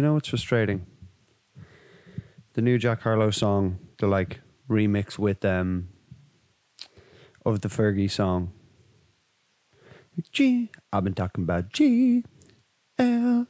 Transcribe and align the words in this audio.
You 0.00 0.06
know, 0.06 0.16
it's 0.16 0.28
frustrating. 0.28 0.86
The 2.54 2.62
new 2.62 2.78
Jack 2.78 3.02
Harlow 3.02 3.30
song, 3.30 3.80
the 3.98 4.06
like 4.06 4.40
remix 4.66 5.18
with 5.18 5.44
um 5.44 5.90
of 7.44 7.60
the 7.60 7.68
Fergie 7.68 8.10
song. 8.10 8.50
G. 10.32 10.70
I've 10.90 11.04
been 11.04 11.12
talking 11.12 11.44
about 11.44 11.70
G 11.74 12.24
L 12.98 13.46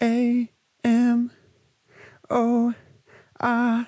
A 0.00 0.52
M 0.84 1.32
O 2.30 2.74
I. 3.40 3.86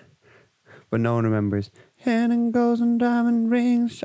But 0.91 0.99
no 0.99 1.15
one 1.15 1.25
remembers. 1.25 1.71
Hand 1.99 2.33
and 2.33 2.53
gold 2.53 2.81
and 2.81 2.99
diamond 2.99 3.53
rings. 3.53 4.03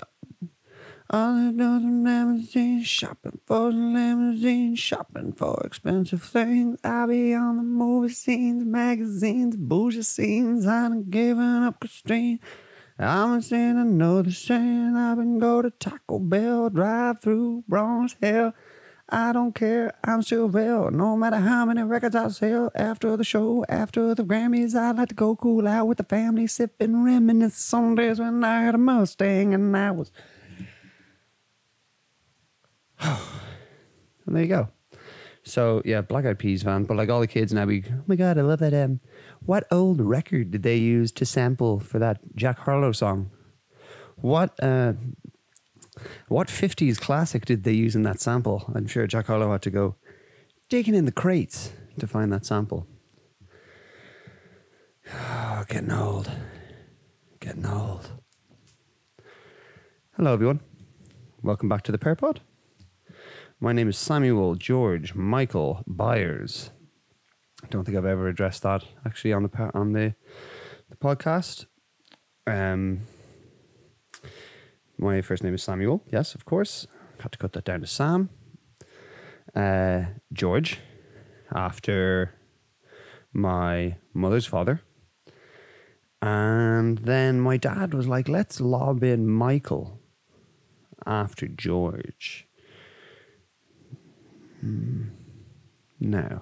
All 1.12 1.34
I 1.34 1.50
know 1.50 1.78
is 1.78 1.84
limousine 1.84 2.84
shopping 2.84 3.40
for 3.48 3.72
the 3.72 3.78
limousine, 3.78 4.76
shopping 4.76 5.34
for 5.34 5.60
expensive 5.66 6.22
things. 6.22 6.78
I 6.84 7.08
be 7.08 7.34
on 7.34 7.58
the 7.58 7.64
movie 7.64 8.14
scenes, 8.14 8.64
magazines, 8.64 9.56
bougie 9.56 10.04
scenes. 10.04 10.68
I 10.68 10.84
done 10.84 11.10
given 11.10 11.64
up 11.64 11.80
Christine. 11.80 12.40
I'm 13.00 13.40
a 13.40 13.42
sinner, 13.42 13.86
know 13.86 14.22
the 14.22 14.32
saying. 14.32 14.96
I've 14.96 15.18
been 15.18 15.40
go 15.40 15.64
to 15.64 15.72
Taco 15.72 16.20
Bell, 16.20 16.70
drive 16.70 17.22
through 17.22 17.64
Bronx 17.68 18.16
Hell. 18.22 18.54
I 19.10 19.32
don't 19.34 19.56
care, 19.56 19.92
I'm 20.04 20.22
still 20.22 20.48
real. 20.48 20.92
No 20.92 21.18
matter 21.18 21.38
how 21.38 21.66
many 21.66 21.82
records 21.82 22.16
I 22.16 22.28
sell. 22.28 22.70
After 22.76 23.18
the 23.18 23.24
show, 23.24 23.66
after 23.68 24.14
the 24.14 24.24
Grammys, 24.24 24.76
I 24.76 24.92
like 24.92 25.10
to 25.10 25.16
go 25.16 25.36
cool 25.36 25.68
out 25.68 25.88
with 25.88 25.98
the 25.98 26.04
family, 26.04 26.46
sipping 26.46 27.04
reminisce 27.04 27.74
on 27.74 27.96
days 27.96 28.20
when 28.20 28.44
I 28.44 28.62
had 28.62 28.76
a 28.76 28.78
Mustang 28.78 29.56
and 29.56 29.76
I 29.76 29.90
was. 29.90 30.12
and 34.26 34.36
there 34.36 34.44
you 34.44 34.50
go. 34.50 34.70
So 35.44 35.82
yeah, 35.86 36.02
Black 36.02 36.26
Eyed 36.26 36.38
Peas 36.38 36.64
fan, 36.64 36.84
but 36.84 36.98
like 36.98 37.10
all 37.10 37.20
the 37.20 37.28
kids 37.28 37.54
now, 37.54 37.66
we 37.66 37.84
oh 37.90 38.04
my 38.08 38.16
god, 38.16 38.38
I 38.38 38.42
love 38.42 38.60
that. 38.60 38.74
Um, 38.74 39.00
what 39.40 39.66
old 39.72 40.02
record 40.02 40.52
did 40.52 40.64
they 40.64 40.78
use 40.78 41.12
to 41.14 41.26
sample 41.26 41.80
for 41.80 41.98
that 42.00 42.20
Jack 42.36 42.60
Harlow 42.60 42.92
song? 42.92 43.32
What 44.18 44.62
uh, 44.62 44.94
what 46.28 46.50
fifties 46.50 47.00
classic 47.00 47.46
did 47.46 47.64
they 47.64 47.74
use 47.74 47.96
in 47.96 48.04
that 48.04 48.20
sample? 48.20 48.72
I'm 48.76 48.86
sure 48.86 49.08
Jack 49.08 49.28
Harlow 49.28 49.52
had 49.52 49.62
to 49.64 49.72
go 49.72 49.96
digging 50.68 50.94
in 50.94 51.06
the 51.06 51.12
crates 51.12 51.72
to 51.98 52.06
find 52.06 52.32
that 52.34 52.46
sample. 52.46 52.86
Oh, 55.12 55.66
getting 55.70 55.92
old, 55.92 56.30
getting 57.40 57.66
old. 57.66 58.12
Hello, 60.16 60.34
everyone. 60.34 60.60
Welcome 61.42 61.70
back 61.70 61.84
to 61.84 61.92
the 61.94 61.98
Pear 61.98 62.16
Pod. 62.16 62.42
My 63.62 63.74
name 63.74 63.90
is 63.90 63.98
Samuel 63.98 64.56
George 64.56 65.16
Michael 65.16 65.84
Byers. 65.86 66.72
I 67.62 67.68
don't 67.68 67.84
think 67.84 67.98
I've 67.98 68.06
ever 68.06 68.30
addressed 68.30 68.64
that 68.64 68.86
actually 69.06 69.34
on 69.34 69.44
the 69.44 69.72
on 69.74 69.92
the 69.92 70.16
the 70.90 70.96
podcast. 70.96 71.66
Um, 72.48 73.02
my 74.98 75.20
first 75.20 75.44
name 75.44 75.54
is 75.54 75.62
Samuel. 75.62 76.02
Yes, 76.10 76.36
of 76.36 76.46
course. 76.46 76.88
Had 77.20 77.34
to 77.34 77.38
cut 77.38 77.52
that 77.52 77.66
down 77.66 77.82
to 77.82 77.88
Sam. 77.88 78.30
Uh, 79.54 80.06
George, 80.32 80.80
after 81.54 82.36
my 83.34 83.98
mother's 84.14 84.46
father. 84.46 84.84
And 86.22 87.00
then 87.00 87.42
my 87.42 87.58
dad 87.58 87.94
was 87.94 88.08
like, 88.08 88.30
let's 88.30 88.62
lob 88.62 89.04
in 89.04 89.28
Michael 89.28 90.00
after 91.06 91.46
George. 91.50 92.49
Hmm. 94.62 95.04
No. 96.00 96.42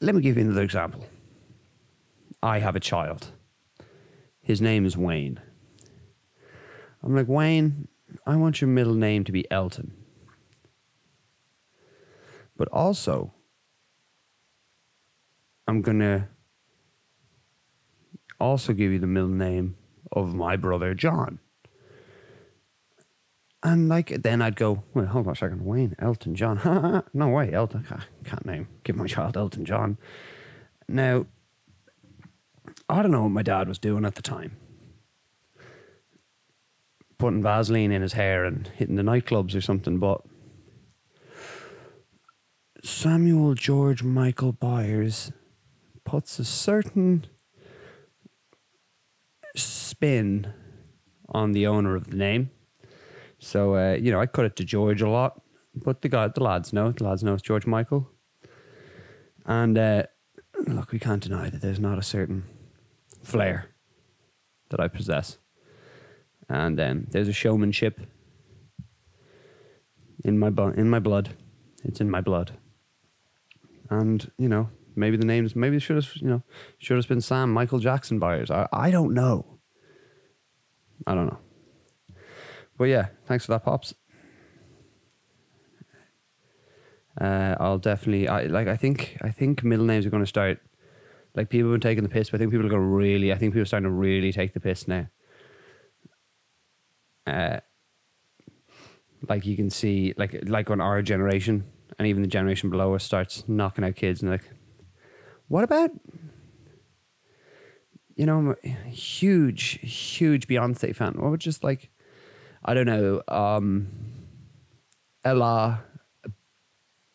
Let 0.00 0.14
me 0.14 0.20
give 0.20 0.36
you 0.36 0.44
another 0.44 0.62
example. 0.62 1.06
I 2.42 2.60
have 2.60 2.76
a 2.76 2.80
child. 2.80 3.32
His 4.40 4.60
name 4.60 4.86
is 4.86 4.96
Wayne. 4.96 5.40
I'm 7.02 7.14
like, 7.14 7.28
Wayne, 7.28 7.88
I 8.26 8.36
want 8.36 8.60
your 8.60 8.68
middle 8.68 8.94
name 8.94 9.24
to 9.24 9.32
be 9.32 9.50
Elton. 9.50 9.92
But 12.56 12.68
also, 12.68 13.32
I'm 15.66 15.82
going 15.82 16.00
to 16.00 16.28
also 18.40 18.72
give 18.72 18.92
you 18.92 18.98
the 18.98 19.06
middle 19.06 19.28
name 19.28 19.76
of 20.12 20.34
my 20.34 20.56
brother, 20.56 20.94
John. 20.94 21.40
And 23.62 23.88
like, 23.88 24.22
then 24.22 24.40
I'd 24.40 24.56
go, 24.56 24.84
well, 24.94 25.06
hold 25.06 25.26
on 25.26 25.32
a 25.32 25.36
second, 25.36 25.64
Wayne, 25.64 25.96
Elton 25.98 26.34
John. 26.34 27.02
no 27.12 27.28
way, 27.28 27.52
Elton. 27.52 27.86
Can't 28.24 28.46
name, 28.46 28.68
give 28.84 28.96
my 28.96 29.06
child 29.06 29.36
Elton 29.36 29.64
John. 29.64 29.98
Now, 30.88 31.26
I 32.88 33.02
don't 33.02 33.10
know 33.10 33.22
what 33.22 33.30
my 33.30 33.42
dad 33.42 33.68
was 33.68 33.78
doing 33.78 34.04
at 34.04 34.14
the 34.14 34.22
time. 34.22 34.56
Putting 37.18 37.42
Vaseline 37.42 37.90
in 37.90 38.00
his 38.00 38.12
hair 38.12 38.44
and 38.44 38.68
hitting 38.68 38.94
the 38.94 39.02
nightclubs 39.02 39.56
or 39.56 39.60
something, 39.60 39.98
but 39.98 40.22
Samuel 42.82 43.54
George 43.54 44.04
Michael 44.04 44.52
Byers 44.52 45.32
puts 46.04 46.38
a 46.38 46.44
certain 46.44 47.26
spin 49.56 50.52
on 51.28 51.52
the 51.52 51.66
owner 51.66 51.96
of 51.96 52.10
the 52.10 52.16
name. 52.16 52.50
So 53.38 53.76
uh, 53.76 53.94
you 53.94 54.10
know, 54.10 54.20
I 54.20 54.26
cut 54.26 54.44
it 54.44 54.56
to 54.56 54.64
George 54.64 55.02
a 55.02 55.08
lot, 55.08 55.40
but 55.74 56.02
the 56.02 56.08
guy, 56.08 56.28
the 56.28 56.42
lads 56.42 56.72
know, 56.72 56.92
the 56.92 57.04
lads 57.04 57.22
know 57.22 57.34
it's 57.34 57.42
George 57.42 57.66
Michael. 57.66 58.10
And 59.46 59.78
uh, 59.78 60.02
look, 60.66 60.92
we 60.92 60.98
can't 60.98 61.22
deny 61.22 61.48
that 61.50 61.60
there's 61.60 61.80
not 61.80 61.98
a 61.98 62.02
certain 62.02 62.44
flair 63.22 63.70
that 64.70 64.80
I 64.80 64.88
possess, 64.88 65.38
and 66.48 66.78
um, 66.80 67.06
there's 67.10 67.28
a 67.28 67.32
showmanship 67.32 68.00
in 70.24 70.38
my 70.38 70.48
in 70.76 70.90
my 70.90 70.98
blood. 70.98 71.36
It's 71.84 72.00
in 72.00 72.10
my 72.10 72.20
blood, 72.20 72.58
and 73.88 74.30
you 74.36 74.48
know, 74.48 74.68
maybe 74.98 75.16
the 75.16 75.24
names, 75.24 75.56
maybe 75.56 75.76
it 75.76 75.80
should 75.80 75.96
have, 75.96 76.10
you 76.16 76.28
know, 76.28 76.42
should 76.78 76.96
have 76.96 77.08
been 77.08 77.20
Sam 77.20 77.52
Michael 77.52 77.78
Jackson 77.78 78.18
buyers. 78.18 78.50
I, 78.50 78.68
I 78.72 78.90
don't 78.90 79.14
know. 79.14 79.58
I 81.06 81.14
don't 81.14 81.26
know. 81.26 81.38
But 82.78 82.84
yeah, 82.84 83.08
thanks 83.26 83.44
for 83.44 83.52
that, 83.52 83.64
pops. 83.64 83.92
Uh, 87.20 87.56
I'll 87.58 87.78
definitely. 87.78 88.28
I 88.28 88.44
like. 88.44 88.68
I 88.68 88.76
think. 88.76 89.18
I 89.20 89.30
think 89.30 89.64
middle 89.64 89.84
names 89.84 90.06
are 90.06 90.10
going 90.10 90.22
to 90.22 90.26
start. 90.26 90.60
Like 91.34 91.50
people 91.50 91.70
have 91.70 91.80
been 91.80 91.90
taking 91.90 92.04
the 92.04 92.08
piss, 92.08 92.30
but 92.30 92.36
I 92.36 92.38
think 92.38 92.52
people 92.52 92.66
are 92.66 92.70
going 92.70 92.80
to 92.80 92.88
really. 92.88 93.32
I 93.32 93.36
think 93.36 93.52
people 93.52 93.62
are 93.62 93.66
starting 93.66 93.88
to 93.88 93.94
really 93.94 94.32
take 94.32 94.54
the 94.54 94.60
piss 94.60 94.86
now. 94.86 95.08
Uh, 97.26 97.58
like 99.28 99.44
you 99.44 99.56
can 99.56 99.68
see, 99.68 100.14
like 100.16 100.38
like 100.46 100.68
when 100.68 100.80
our 100.80 101.02
generation 101.02 101.64
and 101.98 102.06
even 102.06 102.22
the 102.22 102.28
generation 102.28 102.70
below 102.70 102.94
us 102.94 103.02
starts 103.02 103.44
knocking 103.48 103.84
out 103.84 103.96
kids 103.96 104.22
and 104.22 104.30
like, 104.30 104.48
what 105.48 105.64
about? 105.64 105.90
You 108.14 108.26
know, 108.26 108.38
I'm 108.38 108.56
a 108.64 108.68
huge, 108.88 109.78
huge 109.80 110.46
Beyonce 110.48 110.94
fan. 110.94 111.14
What 111.14 111.30
would 111.30 111.40
just 111.40 111.62
like, 111.62 111.90
I 112.64 112.74
don't 112.74 112.86
know, 112.86 113.22
um, 113.28 113.88
Ella 115.24 115.84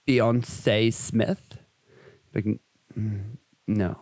Beyonce 0.07 0.93
Smith. 0.93 1.57
Like, 2.33 2.45
mm, 2.97 3.37
no, 3.67 3.97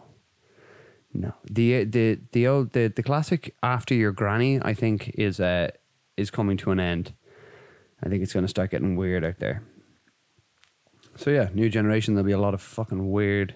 no. 1.14 1.34
The 1.50 1.84
the 1.84 2.20
the 2.32 2.48
old 2.48 2.72
the, 2.72 2.88
the 2.96 3.04
classic 3.04 3.56
after 3.62 3.94
your 3.94 4.12
granny, 4.12 4.60
I 4.62 4.74
think, 4.74 5.10
is 5.16 5.40
uh 5.40 5.72
is 6.18 6.32
coming 6.32 6.58
to 6.58 6.72
an 6.72 6.80
end. 6.80 7.14
I 8.04 8.10
think 8.10 8.24
it's 8.24 8.34
going 8.34 8.46
to 8.46 8.50
start 8.50 8.72
getting 8.72 8.96
weird 8.96 9.24
out 9.24 9.40
there. 9.40 9.64
So 11.16 11.30
yeah, 11.30 11.50
new 11.54 11.70
generation. 11.70 12.16
There'll 12.16 12.26
be 12.26 12.32
a 12.32 12.40
lot 12.40 12.54
of 12.54 12.62
fucking 12.62 13.12
weird, 13.12 13.54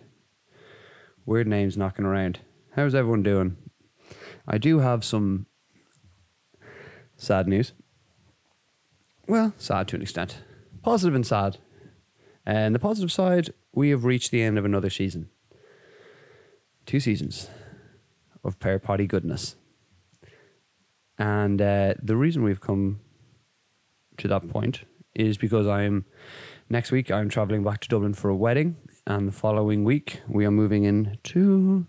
weird 1.26 1.48
names 1.48 1.78
knocking 1.78 2.06
around. 2.06 2.40
How's 2.76 2.94
everyone 2.94 3.24
doing? 3.24 3.58
I 4.48 4.58
do 4.58 4.80
have 4.80 5.04
some 5.04 5.48
sad 7.18 7.48
news. 7.48 7.74
Well, 9.28 9.54
sad 9.58 9.88
to 9.90 9.96
an 9.96 10.02
extent. 10.02 10.42
Positive 10.84 11.16
and 11.16 11.26
sad. 11.26 11.58
And 12.46 12.76
the 12.76 12.80
positive 12.80 13.12
side, 13.12 13.54
we 13.74 13.90
have 13.90 14.06
reached 14.06 14.32
the 14.32 14.44
end 14.44 14.58
of 14.58 14.66
another 14.66 14.90
season. 14.90 15.30
Two 16.86 17.00
seasons 17.00 17.50
of 18.44 18.60
pair 18.60 18.78
potty 18.78 19.08
goodness. 19.08 19.56
And 21.18 21.62
uh, 21.62 21.96
the 22.02 22.16
reason 22.16 22.44
we've 22.44 22.62
come 22.62 23.00
to 24.18 24.28
that 24.28 24.48
point 24.50 24.82
is 25.16 25.38
because 25.38 25.66
I'm 25.66 26.06
next 26.70 26.92
week 26.92 27.10
I'm 27.10 27.30
traveling 27.30 27.64
back 27.64 27.80
to 27.82 27.88
Dublin 27.90 28.14
for 28.14 28.30
a 28.30 28.36
wedding, 28.36 28.76
and 29.08 29.30
the 29.30 29.32
following 29.32 29.84
week 29.84 30.22
we 30.28 30.46
are 30.46 30.52
moving 30.52 30.84
into 30.84 31.88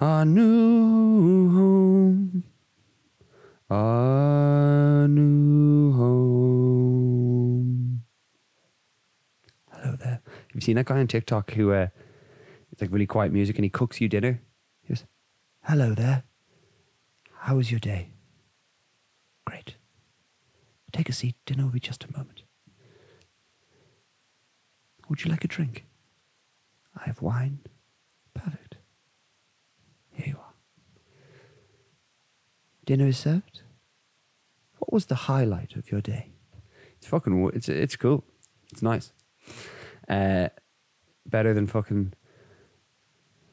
a 0.00 0.24
new 0.24 1.50
home. 1.50 2.44
A 3.70 5.06
new 5.10 5.92
home. 5.92 8.02
Hello 9.70 9.94
there. 9.96 10.22
Have 10.24 10.46
You've 10.54 10.64
seen 10.64 10.76
that 10.76 10.86
guy 10.86 10.98
on 10.98 11.06
TikTok 11.06 11.52
who 11.52 11.72
uh, 11.72 11.88
it's 12.72 12.80
like 12.80 12.90
really 12.90 13.06
quiet 13.06 13.30
music 13.30 13.56
and 13.56 13.64
he 13.64 13.68
cooks 13.68 14.00
you 14.00 14.08
dinner. 14.08 14.40
He 14.80 14.88
goes, 14.88 15.04
"Hello 15.64 15.92
there. 15.92 16.22
How 17.40 17.56
was 17.56 17.70
your 17.70 17.80
day? 17.80 18.12
Great. 19.44 19.76
Take 20.90 21.10
a 21.10 21.12
seat. 21.12 21.36
Dinner 21.44 21.64
will 21.64 21.72
be 21.72 21.78
just 21.78 22.04
a 22.04 22.12
moment. 22.12 22.44
Would 25.10 25.24
you 25.24 25.30
like 25.30 25.44
a 25.44 25.48
drink? 25.48 25.84
I 26.96 27.04
have 27.04 27.20
wine. 27.20 27.58
Perfect. 28.32 28.76
Here 30.12 30.28
you 30.28 30.38
are. 30.38 30.54
Dinner 32.88 33.08
is 33.08 33.18
served. 33.18 33.60
What 34.78 34.94
was 34.94 35.04
the 35.04 35.14
highlight 35.14 35.76
of 35.76 35.92
your 35.92 36.00
day? 36.00 36.30
It's 36.96 37.06
fucking. 37.06 37.50
It's 37.52 37.68
it's 37.68 37.96
cool. 37.96 38.24
It's 38.72 38.80
nice. 38.80 39.12
Uh, 40.08 40.48
better 41.26 41.52
than 41.52 41.66
fucking. 41.66 42.14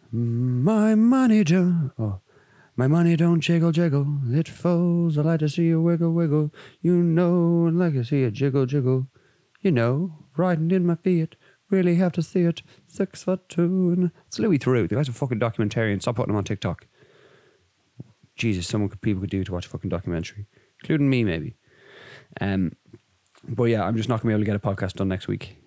My 0.09 0.95
money 0.95 1.43
don't. 1.43 1.91
Oh, 1.99 2.21
my 2.77 2.87
money 2.87 3.17
don't 3.17 3.41
jiggle 3.41 3.73
jiggle. 3.73 4.07
It 4.29 4.47
falls. 4.47 5.17
I 5.17 5.23
like 5.23 5.41
to 5.41 5.49
see 5.49 5.65
you 5.65 5.81
wiggle 5.81 6.13
wiggle. 6.13 6.53
You 6.81 7.03
know, 7.03 7.67
I 7.67 7.71
like 7.71 7.95
to 7.95 8.05
see 8.05 8.21
you 8.21 8.31
jiggle 8.31 8.65
jiggle. 8.65 9.07
You 9.59 9.71
know, 9.71 10.27
riding 10.37 10.71
in 10.71 10.85
my 10.85 10.95
Fiat. 10.95 11.35
Really 11.69 11.95
have 11.95 12.13
to 12.13 12.21
see 12.21 12.43
it. 12.43 12.61
Six 12.87 13.25
foot 13.25 13.49
two. 13.49 13.91
And 13.97 14.11
it's 14.27 14.39
Louis 14.39 14.59
Theroux. 14.59 14.87
The 14.87 14.95
guy's 14.95 15.09
a 15.09 15.11
fucking 15.11 15.41
documentarian. 15.41 16.01
Stop 16.01 16.15
putting 16.15 16.33
him 16.33 16.37
on 16.37 16.45
TikTok. 16.45 16.87
Jesus, 18.35 18.67
someone 18.67 18.89
could, 18.89 19.01
people 19.01 19.21
could 19.21 19.29
do 19.29 19.43
to 19.43 19.51
watch 19.51 19.65
a 19.65 19.69
fucking 19.69 19.89
documentary, 19.89 20.45
including 20.81 21.09
me 21.09 21.23
maybe. 21.23 21.55
Um, 22.41 22.73
but 23.47 23.65
yeah, 23.65 23.83
I'm 23.83 23.95
just 23.95 24.09
not 24.09 24.21
gonna 24.21 24.31
be 24.31 24.33
able 24.33 24.41
to 24.41 24.45
get 24.45 24.55
a 24.55 24.59
podcast 24.59 24.93
done 24.93 25.07
next 25.07 25.27
week. 25.27 25.57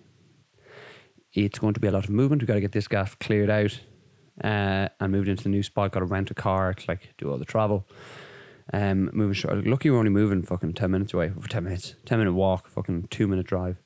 It's 1.32 1.58
going 1.58 1.74
to 1.74 1.80
be 1.80 1.88
a 1.88 1.92
lot 1.92 2.04
of 2.04 2.10
movement. 2.10 2.42
We've 2.42 2.48
got 2.48 2.54
to 2.54 2.60
get 2.60 2.72
this 2.72 2.88
gaff 2.88 3.18
cleared 3.18 3.50
out 3.50 3.80
uh, 4.42 4.88
and 4.98 5.12
moved 5.12 5.28
into 5.28 5.42
the 5.42 5.50
new 5.50 5.62
spot. 5.62 5.92
Got 5.92 6.00
to 6.00 6.06
rent 6.06 6.30
a 6.30 6.34
car 6.34 6.74
to 6.74 6.84
like 6.88 7.14
do 7.18 7.30
all 7.30 7.38
the 7.38 7.44
travel. 7.44 7.86
Um, 8.72 9.10
moving 9.12 9.34
short. 9.34 9.66
Lucky 9.66 9.90
we're 9.90 9.98
only 9.98 10.10
moving 10.10 10.42
fucking 10.42 10.74
ten 10.74 10.90
minutes 10.90 11.14
away. 11.14 11.30
For 11.38 11.48
ten 11.48 11.64
minutes, 11.64 11.94
ten 12.04 12.18
minute 12.18 12.32
walk, 12.32 12.68
fucking 12.68 13.08
two 13.10 13.26
minute 13.28 13.46
drive. 13.46 13.76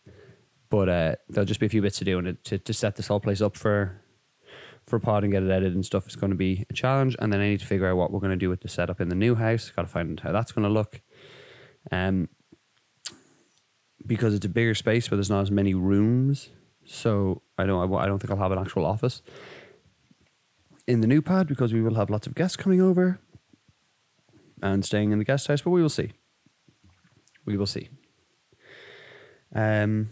But 0.71 0.89
uh, 0.89 1.15
there'll 1.29 1.47
just 1.47 1.61
be 1.61 1.67
a 1.67 1.69
few 1.69 1.83
bits 1.83 1.99
to 1.99 2.05
do 2.05 2.19
and 2.19 2.43
to, 2.45 2.59
to 2.59 2.73
set 2.73 2.97
this 2.97 3.09
whole 3.09 3.21
place 3.21 3.41
up 3.41 3.57
for 3.57 4.02
for 4.93 5.01
pod 5.01 5.25
and 5.25 5.33
get 5.33 5.43
it 5.43 5.51
edited 5.51 5.75
and 5.75 5.87
stuff 5.87 6.07
is 6.07 6.17
going 6.17 6.33
to 6.33 6.37
be 6.37 6.67
a 6.69 6.75
challenge. 6.75 7.17
And 7.19 7.33
then 7.33 7.41
I 7.41 7.49
need 7.49 7.61
to 7.61 7.67
figure 7.67 7.87
out 7.87 7.97
what 7.97 8.13
we're 8.13 8.21
going 8.21 8.33
to 8.33 8.37
do 8.37 8.51
with 8.51 8.61
the 8.61 8.69
setup 8.69 9.01
in 9.01 9.09
the 9.09 9.15
new 9.15 9.35
house. 9.35 9.71
Got 9.71 9.83
to 9.83 9.89
find 9.89 10.21
how 10.21 10.33
that's 10.33 10.53
going 10.53 10.65
to 10.65 10.69
look. 10.69 11.01
Um, 11.91 12.29
because 14.07 14.35
it's 14.35 14.45
a 14.45 14.51
bigger 14.51 14.75
space, 14.75 15.09
but 15.09 15.17
there's 15.17 15.31
not 15.31 15.41
as 15.41 15.51
many 15.51 15.73
rooms. 15.73 16.51
So 16.85 17.41
I 17.57 17.65
don't, 17.65 17.95
I 17.95 18.05
don't 18.05 18.19
think 18.19 18.31
I'll 18.31 18.37
have 18.37 18.53
an 18.53 18.59
actual 18.59 18.85
office 18.85 19.23
in 20.87 21.01
the 21.01 21.07
new 21.07 21.23
pad 21.23 21.47
because 21.47 21.73
we 21.73 21.81
will 21.81 21.95
have 21.95 22.11
lots 22.11 22.27
of 22.27 22.35
guests 22.35 22.59
coming 22.59 22.83
over 22.83 23.19
and 24.61 24.85
staying 24.85 25.11
in 25.11 25.19
the 25.19 25.25
guest 25.25 25.47
house. 25.49 25.63
But 25.63 25.71
we 25.71 25.81
will 25.81 25.89
see. 25.89 26.13
We 27.47 27.57
will 27.57 27.67
see. 27.67 27.89
Um. 29.55 30.11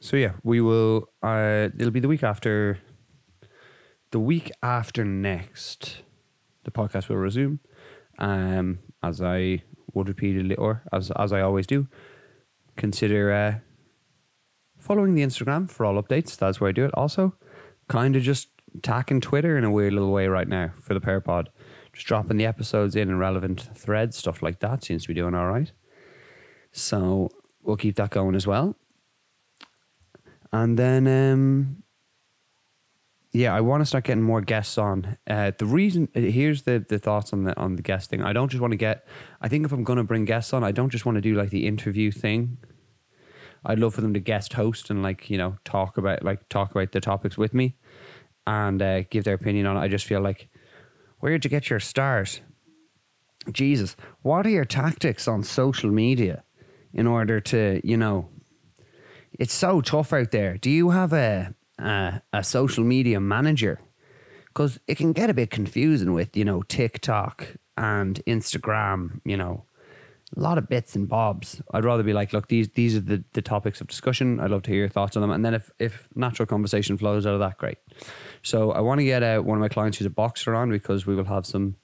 So 0.00 0.16
yeah, 0.16 0.32
we 0.42 0.60
will. 0.60 1.10
Uh, 1.22 1.68
it'll 1.78 1.92
be 1.92 2.00
the 2.00 2.08
week 2.08 2.24
after 2.24 2.78
the 4.10 4.20
week 4.20 4.50
after 4.62 5.04
next, 5.04 6.02
the 6.64 6.70
podcast 6.70 7.08
will 7.08 7.16
resume. 7.16 7.60
Um, 8.18 8.80
as 9.02 9.22
I 9.22 9.62
would 9.94 10.08
repeatedly, 10.08 10.56
or 10.56 10.82
as 10.92 11.10
as 11.12 11.32
I 11.32 11.40
always 11.40 11.66
do, 11.66 11.88
consider 12.76 13.32
uh, 13.32 13.54
following 14.78 15.14
the 15.14 15.22
Instagram 15.22 15.70
for 15.70 15.86
all 15.86 16.02
updates. 16.02 16.36
That's 16.36 16.60
where 16.60 16.68
I 16.68 16.72
do 16.72 16.84
it. 16.84 16.90
Also, 16.94 17.34
kind 17.88 18.16
of 18.16 18.22
just 18.22 18.48
tacking 18.82 19.20
Twitter 19.20 19.56
in 19.56 19.64
a 19.64 19.70
weird 19.70 19.92
little 19.92 20.12
way 20.12 20.26
right 20.28 20.48
now 20.48 20.72
for 20.80 20.94
the 20.94 21.00
Parapod. 21.00 21.48
Just 21.92 22.06
dropping 22.06 22.36
the 22.36 22.46
episodes 22.46 22.94
in 22.94 23.08
and 23.08 23.18
relevant 23.18 23.68
threads, 23.74 24.16
stuff 24.16 24.42
like 24.42 24.60
that 24.60 24.84
seems 24.84 25.02
to 25.02 25.08
be 25.08 25.14
doing 25.14 25.34
all 25.34 25.48
right. 25.48 25.72
So 26.72 27.30
we'll 27.62 27.76
keep 27.76 27.96
that 27.96 28.10
going 28.10 28.36
as 28.36 28.46
well. 28.46 28.76
And 30.52 30.78
then 30.78 31.06
um, 31.06 31.82
yeah, 33.32 33.54
I 33.54 33.60
want 33.60 33.80
to 33.80 33.86
start 33.86 34.04
getting 34.04 34.24
more 34.24 34.40
guests 34.40 34.76
on. 34.76 35.16
Uh, 35.28 35.52
the 35.56 35.66
reason 35.66 36.08
uh, 36.16 36.20
here's 36.20 36.62
the 36.62 36.84
the 36.88 36.98
thoughts 36.98 37.32
on 37.32 37.44
the 37.44 37.56
on 37.56 37.76
the 37.76 37.82
guest 37.82 38.10
thing. 38.10 38.22
I 38.22 38.32
don't 38.32 38.48
just 38.48 38.60
want 38.60 38.72
to 38.72 38.76
get. 38.76 39.06
I 39.40 39.48
think 39.48 39.64
if 39.64 39.72
I'm 39.72 39.84
going 39.84 39.98
to 39.98 40.04
bring 40.04 40.24
guests 40.24 40.52
on, 40.52 40.64
I 40.64 40.72
don't 40.72 40.90
just 40.90 41.06
want 41.06 41.16
to 41.16 41.22
do 41.22 41.34
like 41.34 41.50
the 41.50 41.66
interview 41.66 42.10
thing. 42.10 42.58
I'd 43.64 43.78
love 43.78 43.94
for 43.94 44.00
them 44.00 44.14
to 44.14 44.20
guest 44.20 44.54
host 44.54 44.90
and 44.90 45.02
like 45.02 45.30
you 45.30 45.38
know 45.38 45.56
talk 45.64 45.96
about 45.96 46.24
like 46.24 46.48
talk 46.48 46.72
about 46.72 46.90
the 46.90 47.00
topics 47.00 47.38
with 47.38 47.54
me, 47.54 47.76
and 48.48 48.82
uh, 48.82 49.02
give 49.02 49.22
their 49.22 49.34
opinion 49.34 49.66
on 49.66 49.76
it. 49.76 49.80
I 49.80 49.86
just 49.88 50.06
feel 50.06 50.20
like, 50.20 50.48
where 51.20 51.30
did 51.30 51.44
you 51.44 51.50
get 51.50 51.70
your 51.70 51.80
stars? 51.80 52.40
Jesus, 53.52 53.96
what 54.22 54.44
are 54.44 54.50
your 54.50 54.64
tactics 54.64 55.28
on 55.28 55.44
social 55.44 55.90
media 55.90 56.42
in 56.92 57.06
order 57.06 57.40
to 57.40 57.80
you 57.84 57.96
know? 57.96 58.28
It's 59.38 59.54
so 59.54 59.80
tough 59.80 60.12
out 60.12 60.32
there. 60.32 60.58
Do 60.58 60.68
you 60.68 60.90
have 60.90 61.12
a 61.12 61.54
a 61.80 62.44
social 62.44 62.84
media 62.84 63.20
manager 63.20 63.80
because 64.52 64.80
it 64.86 64.96
can 64.96 65.12
get 65.12 65.30
a 65.30 65.34
bit 65.34 65.50
confusing 65.50 66.12
with 66.12 66.36
you 66.36 66.44
know 66.44 66.62
TikTok 66.62 67.56
and 67.76 68.20
Instagram. 68.26 69.20
You 69.24 69.36
know, 69.36 69.64
a 70.36 70.40
lot 70.40 70.58
of 70.58 70.68
bits 70.68 70.96
and 70.96 71.08
bobs. 71.08 71.62
I'd 71.72 71.84
rather 71.84 72.02
be 72.02 72.12
like, 72.12 72.32
look, 72.32 72.48
these 72.48 72.68
these 72.70 72.96
are 72.96 73.00
the, 73.00 73.24
the 73.32 73.42
topics 73.42 73.80
of 73.80 73.86
discussion. 73.86 74.40
I'd 74.40 74.50
love 74.50 74.62
to 74.62 74.70
hear 74.70 74.80
your 74.80 74.88
thoughts 74.88 75.16
on 75.16 75.22
them, 75.22 75.30
and 75.30 75.44
then 75.44 75.54
if 75.54 75.70
if 75.78 76.08
natural 76.14 76.46
conversation 76.46 76.98
flows 76.98 77.26
out 77.26 77.34
of 77.34 77.40
that, 77.40 77.58
great. 77.58 77.78
So 78.42 78.72
I 78.72 78.80
want 78.80 78.98
to 79.00 79.04
get 79.04 79.22
uh, 79.22 79.40
one 79.40 79.56
of 79.56 79.60
my 79.60 79.68
clients 79.68 79.98
who's 79.98 80.06
a 80.06 80.10
boxer 80.10 80.54
on 80.54 80.70
because 80.70 81.06
we 81.06 81.14
will 81.14 81.24
have 81.24 81.46
some 81.46 81.76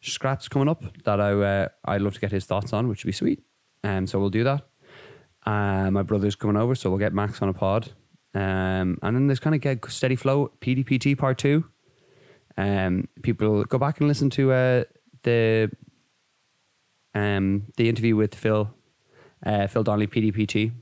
scraps 0.00 0.48
coming 0.48 0.68
up 0.68 0.82
that 1.04 1.20
I 1.20 1.32
uh, 1.32 1.68
I'd 1.84 2.02
love 2.02 2.14
to 2.14 2.20
get 2.20 2.32
his 2.32 2.44
thoughts 2.44 2.72
on, 2.72 2.88
which 2.88 3.04
would 3.04 3.08
be 3.08 3.12
sweet. 3.12 3.42
And 3.84 3.98
um, 3.98 4.06
so 4.06 4.20
we'll 4.20 4.30
do 4.30 4.44
that. 4.44 4.62
Uh, 5.44 5.90
my 5.90 6.04
brother's 6.04 6.36
coming 6.36 6.56
over, 6.56 6.76
so 6.76 6.88
we'll 6.88 7.00
get 7.00 7.12
Max 7.12 7.42
on 7.42 7.48
a 7.48 7.52
pod 7.52 7.92
um, 8.34 8.98
and 9.02 9.16
then 9.16 9.26
there's 9.26 9.40
kind 9.40 9.54
of 9.54 9.60
get 9.60 9.84
steady 9.90 10.16
flow 10.16 10.52
PDPT 10.60 11.16
part 11.16 11.38
two. 11.38 11.64
Um, 12.56 13.08
people 13.22 13.64
go 13.64 13.78
back 13.78 14.00
and 14.00 14.08
listen 14.08 14.30
to 14.30 14.52
uh, 14.52 14.84
the 15.22 15.70
um, 17.14 17.64
the 17.76 17.88
interview 17.88 18.16
with 18.16 18.34
Phil 18.34 18.74
uh, 19.44 19.66
Phil 19.66 19.82
Donnelly 19.82 20.06
PDPT. 20.06 20.72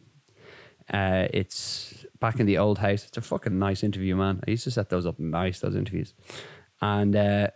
Uh, 0.92 1.26
it's 1.33 2.07
back 2.21 2.40
in 2.40 2.47
the 2.47 2.59
old 2.59 2.78
house. 2.78 3.04
It's 3.04 3.16
a 3.16 3.21
fucking 3.21 3.59
nice 3.59 3.83
interview, 3.83 4.16
man. 4.16 4.40
I 4.47 4.50
used 4.50 4.64
to 4.64 4.71
set 4.71 4.88
those 4.88 5.07
up 5.07 5.19
nice 5.19 5.61
those 5.61 5.76
interviews, 5.76 6.14
and 6.80 7.14
uh, 7.16 7.49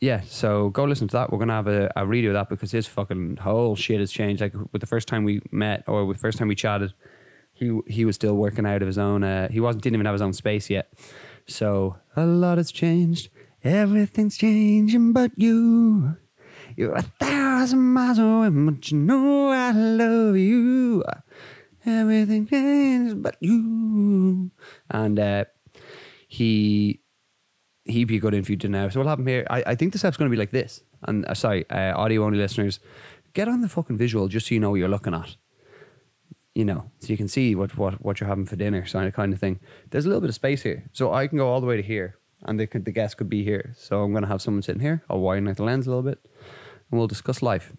yeah. 0.00 0.22
So 0.26 0.70
go 0.70 0.84
listen 0.84 1.08
to 1.08 1.12
that. 1.12 1.30
We're 1.30 1.38
gonna 1.38 1.54
have 1.54 1.68
a, 1.68 1.86
a 1.94 2.02
redo 2.02 2.28
of 2.28 2.34
that 2.34 2.48
because 2.48 2.70
his 2.70 2.86
fucking 2.86 3.36
whole 3.36 3.76
shit 3.76 4.00
has 4.00 4.10
changed. 4.10 4.40
Like 4.40 4.54
with 4.72 4.80
the 4.80 4.86
first 4.86 5.08
time 5.08 5.24
we 5.24 5.42
met 5.50 5.84
or 5.86 6.06
with 6.06 6.16
the 6.16 6.22
first 6.22 6.38
time 6.38 6.48
we 6.48 6.54
chatted 6.54 6.94
he 7.58 7.80
he 7.86 8.04
was 8.04 8.14
still 8.16 8.36
working 8.36 8.66
out 8.66 8.82
of 8.82 8.86
his 8.86 8.98
own. 8.98 9.24
Uh, 9.24 9.48
he 9.48 9.60
wasn't 9.60 9.82
didn't 9.82 9.96
even 9.96 10.06
have 10.06 10.14
his 10.14 10.22
own 10.22 10.32
space 10.32 10.70
yet. 10.70 10.92
So 11.46 11.96
a 12.16 12.24
lot 12.24 12.58
has 12.58 12.70
changed. 12.70 13.30
Everything's 13.64 14.36
changing, 14.36 15.12
but 15.12 15.32
you. 15.36 16.16
You're 16.76 16.94
a 16.94 17.02
thousand 17.02 17.80
miles 17.80 18.18
away, 18.18 18.50
but 18.50 18.90
you 18.90 18.98
know 18.98 19.48
I 19.48 19.72
love 19.72 20.36
you. 20.36 21.02
Everything 21.84 22.46
changed, 22.46 23.22
but 23.22 23.36
you. 23.40 24.50
And 24.90 25.18
uh, 25.18 25.44
he 26.28 27.00
he'd 27.84 28.04
be 28.04 28.18
a 28.18 28.20
good 28.20 28.34
interview 28.34 28.68
now. 28.68 28.88
So 28.90 29.00
what 29.00 29.08
happened 29.08 29.28
here. 29.28 29.46
I, 29.50 29.64
I 29.68 29.74
think 29.74 29.92
this 29.92 30.04
app's 30.04 30.16
going 30.16 30.30
to 30.30 30.34
be 30.34 30.38
like 30.38 30.52
this. 30.52 30.82
And 31.02 31.24
uh, 31.24 31.34
sorry, 31.34 31.68
uh, 31.70 31.96
audio 31.96 32.24
only 32.24 32.38
listeners, 32.38 32.78
get 33.32 33.48
on 33.48 33.62
the 33.62 33.68
fucking 33.68 33.96
visual 33.96 34.28
just 34.28 34.48
so 34.48 34.54
you 34.54 34.60
know 34.60 34.70
what 34.70 34.76
you're 34.76 34.88
looking 34.88 35.14
at 35.14 35.36
you 36.58 36.64
know, 36.64 36.90
so 36.98 37.06
you 37.06 37.16
can 37.16 37.28
see 37.28 37.54
what, 37.54 37.78
what, 37.78 38.04
what 38.04 38.18
you're 38.18 38.26
having 38.26 38.44
for 38.44 38.56
dinner, 38.56 38.84
so 38.84 39.08
kind 39.12 39.32
of 39.32 39.38
thing. 39.38 39.60
There's 39.90 40.06
a 40.06 40.08
little 40.08 40.20
bit 40.20 40.30
of 40.30 40.34
space 40.34 40.60
here. 40.60 40.90
So 40.92 41.14
I 41.14 41.28
can 41.28 41.38
go 41.38 41.46
all 41.46 41.60
the 41.60 41.68
way 41.68 41.76
to 41.76 41.84
here 41.84 42.18
and 42.42 42.58
the, 42.58 42.66
the 42.66 42.90
guest 42.90 43.16
could 43.16 43.28
be 43.28 43.44
here. 43.44 43.74
So 43.76 44.02
I'm 44.02 44.10
going 44.10 44.24
to 44.24 44.28
have 44.28 44.42
someone 44.42 44.62
sitting 44.62 44.80
here. 44.80 45.04
I'll 45.08 45.20
widen 45.20 45.46
out 45.46 45.56
the 45.56 45.62
lens 45.62 45.86
a 45.86 45.90
little 45.90 46.02
bit 46.02 46.18
and 46.90 46.98
we'll 46.98 47.06
discuss 47.06 47.42
life. 47.42 47.72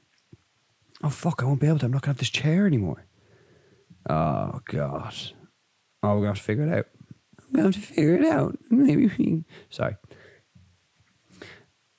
Oh, 1.04 1.10
fuck, 1.10 1.44
I 1.44 1.46
won't 1.46 1.60
be 1.60 1.68
able 1.68 1.80
to. 1.80 1.88
I'm 1.88 1.92
not 1.92 2.04
going 2.04 2.14
to 2.14 2.20
have 2.20 2.20
this 2.20 2.30
chair 2.30 2.66
anymore. 2.66 3.06
Oh, 4.10 4.62
God. 4.64 5.14
Oh, 6.02 6.12
we're 6.12 6.14
going 6.14 6.22
to 6.22 6.28
have 6.28 6.38
to 6.38 6.44
figure 6.44 6.66
it 6.66 6.74
out. 6.74 6.86
I'm 7.38 7.52
going 7.52 7.74
to 7.74 7.78
have 7.78 7.86
to 7.86 7.94
figure 7.94 8.16
it 8.16 8.26
out. 8.26 8.58
Maybe. 8.70 9.44
Sorry. 9.70 9.98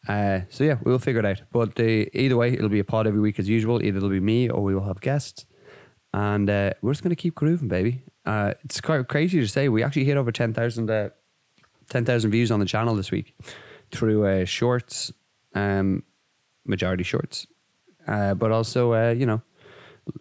Uh, 0.08 0.40
so 0.48 0.64
yeah, 0.64 0.78
we'll 0.82 0.98
figure 0.98 1.20
it 1.20 1.26
out. 1.26 1.42
But 1.52 1.78
uh, 1.78 2.06
either 2.14 2.38
way, 2.38 2.54
it'll 2.54 2.70
be 2.70 2.78
a 2.78 2.84
pod 2.84 3.06
every 3.06 3.20
week 3.20 3.38
as 3.38 3.50
usual. 3.50 3.84
Either 3.84 3.98
it'll 3.98 4.08
be 4.08 4.18
me 4.18 4.48
or 4.48 4.62
we 4.62 4.74
will 4.74 4.86
have 4.86 5.02
guests 5.02 5.44
and 6.12 6.50
uh, 6.50 6.72
we're 6.82 6.92
just 6.92 7.02
going 7.02 7.10
to 7.10 7.16
keep 7.16 7.34
grooving, 7.34 7.68
baby. 7.68 8.02
Uh, 8.26 8.54
it's 8.64 8.80
quite 8.80 9.06
crazy 9.08 9.40
to 9.40 9.48
say 9.48 9.68
we 9.68 9.82
actually 9.82 10.04
hit 10.04 10.16
over 10.16 10.32
10,000 10.32 10.90
uh, 10.90 11.10
10, 11.88 12.04
views 12.30 12.50
on 12.50 12.60
the 12.60 12.66
channel 12.66 12.94
this 12.94 13.10
week 13.10 13.34
through 13.90 14.26
uh, 14.26 14.44
shorts, 14.44 15.12
um, 15.54 16.02
majority 16.64 17.02
shorts, 17.02 17.46
uh, 18.06 18.34
but 18.34 18.50
also 18.50 18.92
uh, 18.94 19.10
you 19.10 19.26
know 19.26 19.42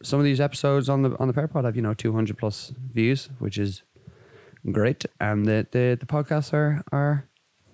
some 0.03 0.19
of 0.19 0.25
these 0.25 0.39
episodes 0.39 0.89
on 0.89 1.01
the 1.03 1.17
on 1.17 1.27
the 1.27 1.33
Pear 1.33 1.47
Pod 1.47 1.65
have 1.65 1.75
you 1.75 1.81
know 1.81 1.93
200 1.93 2.37
plus 2.37 2.73
views, 2.93 3.29
which 3.39 3.57
is 3.57 3.83
great, 4.71 5.05
and 5.19 5.45
the 5.45 5.67
the, 5.71 5.97
the 5.99 6.05
podcasts 6.05 6.53
are 6.53 6.83
are 6.91 7.27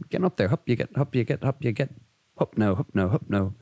getting 0.10 0.26
up 0.26 0.38
there. 0.38 0.52
Up 0.52 0.68
you 0.68 0.76
get, 0.76 0.90
up 0.98 1.16
you 1.16 1.24
get, 1.24 1.44
up 1.44 1.64
you 1.64 1.72
get, 1.72 1.90
up 2.38 2.58
no, 2.58 2.74
up 2.74 2.88
no, 2.94 3.10
up 3.10 3.24
no. 3.30 3.54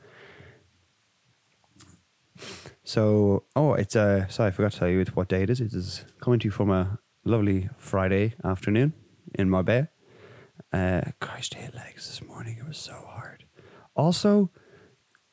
So, 2.94 3.42
oh, 3.56 3.74
it's 3.74 3.96
uh, 3.96 4.28
sorry, 4.28 4.50
I 4.50 4.50
forgot 4.52 4.70
to 4.70 4.78
tell 4.78 4.88
you 4.88 5.04
what 5.14 5.26
day 5.26 5.42
it 5.42 5.50
is. 5.50 5.60
It 5.60 5.72
is 5.72 6.04
coming 6.20 6.38
to 6.38 6.44
you 6.44 6.52
from 6.52 6.70
a 6.70 7.00
lovely 7.24 7.68
Friday 7.76 8.34
afternoon 8.44 8.92
in 9.34 9.50
Marbella. 9.50 9.88
Uh, 10.72 11.00
Christ, 11.20 11.56
I 11.56 11.62
hit 11.62 11.74
legs 11.74 12.06
this 12.06 12.22
morning. 12.22 12.56
It 12.60 12.68
was 12.68 12.78
so 12.78 12.92
hard. 12.92 13.46
Also, 13.96 14.52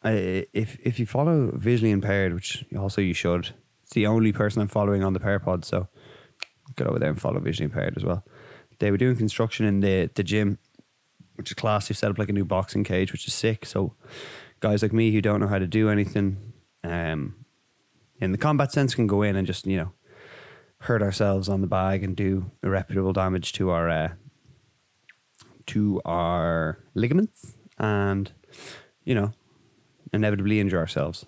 uh, 0.03 0.09
if 0.53 0.79
if 0.83 0.97
you 0.97 1.05
follow 1.05 1.51
visually 1.53 1.91
impaired, 1.91 2.33
which 2.33 2.65
also 2.75 2.99
you 2.99 3.13
should, 3.13 3.49
it's 3.83 3.93
the 3.93 4.07
only 4.07 4.33
person 4.33 4.63
I'm 4.63 4.67
following 4.67 5.03
on 5.03 5.13
the 5.13 5.19
PearPod. 5.19 5.63
So 5.63 5.87
get 6.75 6.87
over 6.87 6.97
there 6.97 7.11
and 7.11 7.21
follow 7.21 7.39
visually 7.39 7.65
impaired 7.65 7.95
as 7.95 8.03
well. 8.03 8.25
They 8.79 8.89
were 8.89 8.97
doing 8.97 9.17
construction 9.17 9.67
in 9.67 9.81
the 9.81 10.09
the 10.15 10.23
gym, 10.23 10.57
which 11.35 11.51
is 11.51 11.53
class. 11.53 11.89
They've 11.89 11.95
set 11.95 12.09
up 12.09 12.17
like 12.17 12.29
a 12.29 12.33
new 12.33 12.43
boxing 12.43 12.83
cage, 12.83 13.11
which 13.11 13.27
is 13.27 13.35
sick. 13.35 13.67
So 13.67 13.93
guys 14.61 14.81
like 14.81 14.93
me 14.93 15.11
who 15.11 15.21
don't 15.21 15.39
know 15.39 15.47
how 15.47 15.59
to 15.59 15.67
do 15.67 15.89
anything, 15.89 16.53
um, 16.83 17.35
in 18.21 18.31
the 18.31 18.37
combat 18.37 18.71
sense, 18.71 18.95
can 18.95 19.07
go 19.07 19.21
in 19.23 19.35
and 19.35 19.45
just 19.45 19.67
you 19.67 19.77
know 19.77 19.91
hurt 20.81 21.01
ourselves 21.01 21.49
on 21.49 21.61
the 21.61 21.67
bag 21.67 22.03
and 22.03 22.15
do 22.15 22.51
irreparable 22.63 23.13
damage 23.13 23.51
to 23.53 23.69
our 23.69 23.89
uh, 23.89 24.09
to 25.67 26.01
our 26.05 26.79
ligaments 26.93 27.55
and 27.77 28.31
you 29.03 29.15
know 29.15 29.33
inevitably 30.13 30.59
injure 30.59 30.79
ourselves. 30.79 31.25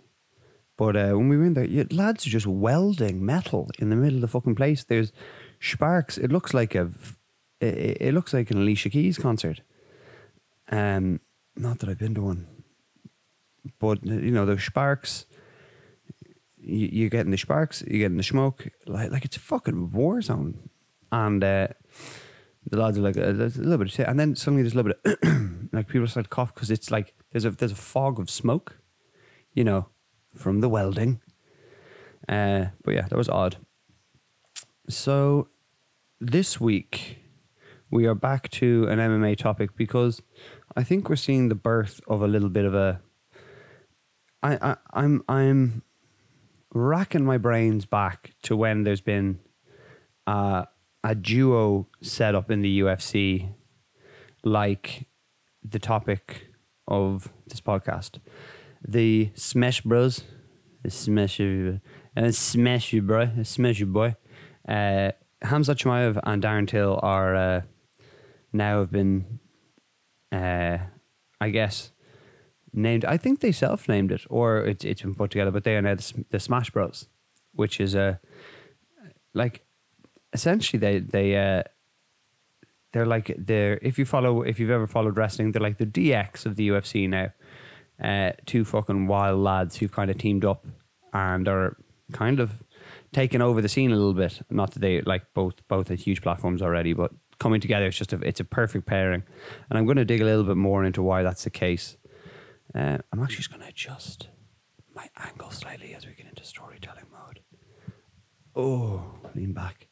But 0.77 0.95
uh, 0.95 1.11
when 1.11 1.29
we 1.29 1.37
were 1.37 1.45
in 1.45 1.53
there, 1.53 1.65
you, 1.65 1.85
lads 1.91 2.25
are 2.25 2.31
just 2.31 2.47
welding 2.47 3.23
metal 3.23 3.69
in 3.79 3.89
the 3.89 3.95
middle 3.95 4.15
of 4.15 4.21
the 4.21 4.27
fucking 4.27 4.55
place. 4.55 4.83
There's 4.83 5.11
sparks. 5.59 6.17
It 6.17 6.31
looks 6.31 6.53
like 6.53 6.73
a, 6.73 6.89
it, 7.59 7.97
it 8.01 8.13
looks 8.13 8.33
like 8.33 8.49
an 8.49 8.57
Alicia 8.57 8.89
Keys 8.89 9.17
concert. 9.17 9.61
Um, 10.71 11.19
not 11.55 11.79
that 11.79 11.89
I've 11.89 11.99
been 11.99 12.15
to 12.15 12.21
one, 12.21 12.47
but 13.79 14.03
you 14.03 14.31
know 14.31 14.45
the 14.45 14.59
sparks. 14.59 15.25
You, 16.65 16.89
you're 16.91 17.09
getting 17.09 17.31
the 17.31 17.37
sparks. 17.37 17.83
You're 17.87 17.99
getting 17.99 18.17
the 18.17 18.23
smoke. 18.23 18.67
Like 18.87 19.11
like 19.11 19.25
it's 19.25 19.37
a 19.37 19.41
fucking 19.41 19.91
war 19.91 20.21
zone, 20.21 20.69
and 21.11 21.43
uh, 21.43 21.67
the 22.69 22.77
lads 22.77 22.97
are 22.97 23.01
like 23.01 23.17
uh, 23.17 23.33
there's 23.33 23.57
a 23.57 23.61
little 23.61 23.77
bit 23.77 23.87
of 23.87 23.93
t- 23.93 24.03
and 24.03 24.19
then 24.19 24.35
suddenly 24.35 24.63
there's 24.63 24.73
a 24.73 24.77
little 24.77 24.93
bit 24.93 25.19
of 25.23 25.69
like 25.73 25.87
people 25.87 26.07
start 26.07 26.25
to 26.25 26.29
cough 26.29 26.53
because 26.53 26.71
it's 26.71 26.91
like 26.91 27.13
there's 27.31 27.45
a 27.45 27.51
there's 27.51 27.71
a 27.71 27.75
fog 27.75 28.19
of 28.19 28.29
smoke, 28.29 28.77
you 29.53 29.63
know, 29.63 29.87
from 30.35 30.61
the 30.61 30.69
welding. 30.69 31.21
Uh, 32.27 32.67
but 32.83 32.93
yeah, 32.93 33.07
that 33.07 33.17
was 33.17 33.29
odd. 33.29 33.57
So 34.89 35.49
this 36.19 36.59
week 36.59 37.17
we 37.91 38.05
are 38.07 38.15
back 38.15 38.49
to 38.49 38.87
an 38.89 38.99
MMA 38.99 39.37
topic 39.37 39.75
because 39.75 40.21
I 40.75 40.83
think 40.83 41.09
we're 41.09 41.15
seeing 41.15 41.49
the 41.49 41.55
birth 41.55 42.01
of 42.07 42.21
a 42.21 42.27
little 42.27 42.49
bit 42.49 42.65
of 42.65 42.73
a. 42.73 43.01
I, 44.41 44.57
I 44.71 44.75
I'm 44.93 45.23
I'm 45.27 45.83
racking 46.73 47.23
my 47.23 47.37
brains 47.37 47.85
back 47.85 48.31
to 48.43 48.57
when 48.57 48.83
there's 48.83 49.01
been 49.01 49.39
uh, 50.27 50.65
a 51.03 51.15
duo 51.15 51.87
set 52.01 52.35
up 52.35 52.51
in 52.51 52.61
the 52.61 52.79
UFC, 52.81 53.53
like 54.43 55.07
the 55.63 55.79
topic 55.79 56.47
of 56.87 57.31
this 57.47 57.61
podcast. 57.61 58.19
The 58.85 59.31
Smesh 59.35 59.83
Bros. 59.83 60.23
The 60.83 60.91
Smash 60.91 61.39
and 61.39 61.79
uh, 62.17 62.31
Smash 62.31 62.91
you 62.91 63.01
bro, 63.01 63.29
Smash 63.43 63.79
you 63.79 63.85
boy. 63.85 64.15
Uh, 64.67 65.11
Hamzat 65.43 65.77
Chimaev 65.77 66.19
and 66.23 66.43
Darren 66.43 66.67
Till 66.67 66.99
are 67.01 67.35
uh, 67.35 67.61
now 68.51 68.79
have 68.79 68.91
been, 68.91 69.39
uh, 70.31 70.77
I 71.39 71.49
guess, 71.49 71.92
named. 72.73 73.05
I 73.05 73.17
think 73.17 73.39
they 73.39 73.51
self 73.51 73.87
named 73.87 74.11
it, 74.11 74.25
or 74.29 74.65
it's 74.65 74.83
it's 74.83 75.01
been 75.01 75.15
put 75.15 75.31
together. 75.31 75.51
But 75.51 75.63
they 75.63 75.75
are 75.75 75.81
now 75.81 75.95
the, 75.95 76.25
the 76.29 76.37
Smesh 76.37 76.71
Bros, 76.71 77.07
which 77.53 77.79
is 77.79 77.95
a 77.95 78.19
like 79.33 79.65
essentially 80.33 80.79
they 80.79 80.99
they 80.99 81.35
uh, 81.35 81.63
they're 82.91 83.05
like 83.05 83.33
they're 83.37 83.79
if 83.81 83.97
you 83.97 84.05
follow 84.05 84.41
if 84.41 84.59
you've 84.59 84.69
ever 84.69 84.87
followed 84.87 85.17
wrestling, 85.17 85.51
they're 85.51 85.61
like 85.61 85.77
the 85.77 85.85
DX 85.85 86.45
of 86.45 86.55
the 86.55 86.69
UFC 86.69 87.09
now. 87.09 87.31
Uh, 88.03 88.31
two 88.45 88.65
fucking 88.65 89.07
wild 89.07 89.39
lads 89.39 89.77
who've 89.77 89.91
kind 89.91 90.09
of 90.09 90.17
teamed 90.17 90.43
up 90.43 90.65
and 91.13 91.47
are 91.47 91.77
kind 92.11 92.39
of 92.39 92.63
taking 93.13 93.41
over 93.41 93.61
the 93.61 93.69
scene 93.69 93.91
a 93.91 93.95
little 93.95 94.13
bit. 94.13 94.41
Not 94.49 94.71
that 94.71 94.79
they 94.79 95.01
like 95.01 95.23
both 95.33 95.55
both 95.67 95.87
had 95.89 95.99
huge 95.99 96.21
platforms 96.21 96.61
already, 96.61 96.93
but 96.93 97.11
coming 97.39 97.61
together 97.61 97.87
it's 97.87 97.97
just 97.97 98.13
a 98.13 98.17
it's 98.17 98.39
a 98.39 98.45
perfect 98.45 98.85
pairing. 98.85 99.23
And 99.69 99.77
I'm 99.77 99.85
going 99.85 99.97
to 99.97 100.05
dig 100.05 100.21
a 100.21 100.25
little 100.25 100.43
bit 100.43 100.57
more 100.57 100.83
into 100.83 101.03
why 101.03 101.23
that's 101.23 101.43
the 101.43 101.49
case. 101.49 101.97
Uh, 102.75 102.97
I'm 103.11 103.21
actually 103.21 103.37
just 103.37 103.49
going 103.51 103.61
to 103.61 103.67
adjust 103.67 104.29
my 104.95 105.09
angle 105.17 105.51
slightly 105.51 105.93
as 105.93 106.05
we 106.05 106.13
get 106.13 106.27
into 106.27 106.43
storytelling 106.43 107.05
mode. 107.11 107.39
Oh, 108.55 109.15
lean 109.35 109.53
back. 109.53 109.87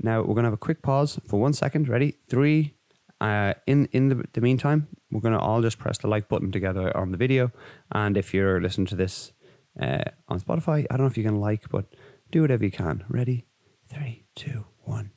Now 0.00 0.22
we're 0.22 0.34
gonna 0.34 0.46
have 0.46 0.54
a 0.54 0.56
quick 0.56 0.80
pause 0.82 1.18
for 1.28 1.40
one 1.40 1.52
second. 1.52 1.88
Ready? 1.88 2.16
Three. 2.28 2.74
Uh, 3.20 3.54
in 3.66 3.86
in 3.92 4.08
the, 4.08 4.24
the 4.32 4.40
meantime, 4.40 4.86
we're 5.10 5.20
gonna 5.20 5.38
all 5.38 5.60
just 5.60 5.78
press 5.78 5.98
the 5.98 6.08
like 6.08 6.28
button 6.28 6.52
together 6.52 6.96
on 6.96 7.10
the 7.10 7.18
video. 7.18 7.50
And 7.92 8.16
if 8.16 8.32
you're 8.32 8.60
listening 8.60 8.86
to 8.88 8.96
this 8.96 9.32
uh, 9.80 10.04
on 10.28 10.40
Spotify, 10.40 10.86
I 10.90 10.96
don't 10.96 11.00
know 11.00 11.10
if 11.10 11.18
you 11.18 11.24
can 11.24 11.40
like, 11.40 11.68
but 11.70 11.86
do 12.30 12.42
whatever 12.42 12.64
you 12.64 12.70
can. 12.70 13.04
Ready? 13.08 13.46
Three, 13.88 14.24
two, 14.34 14.66
one. 14.84 15.10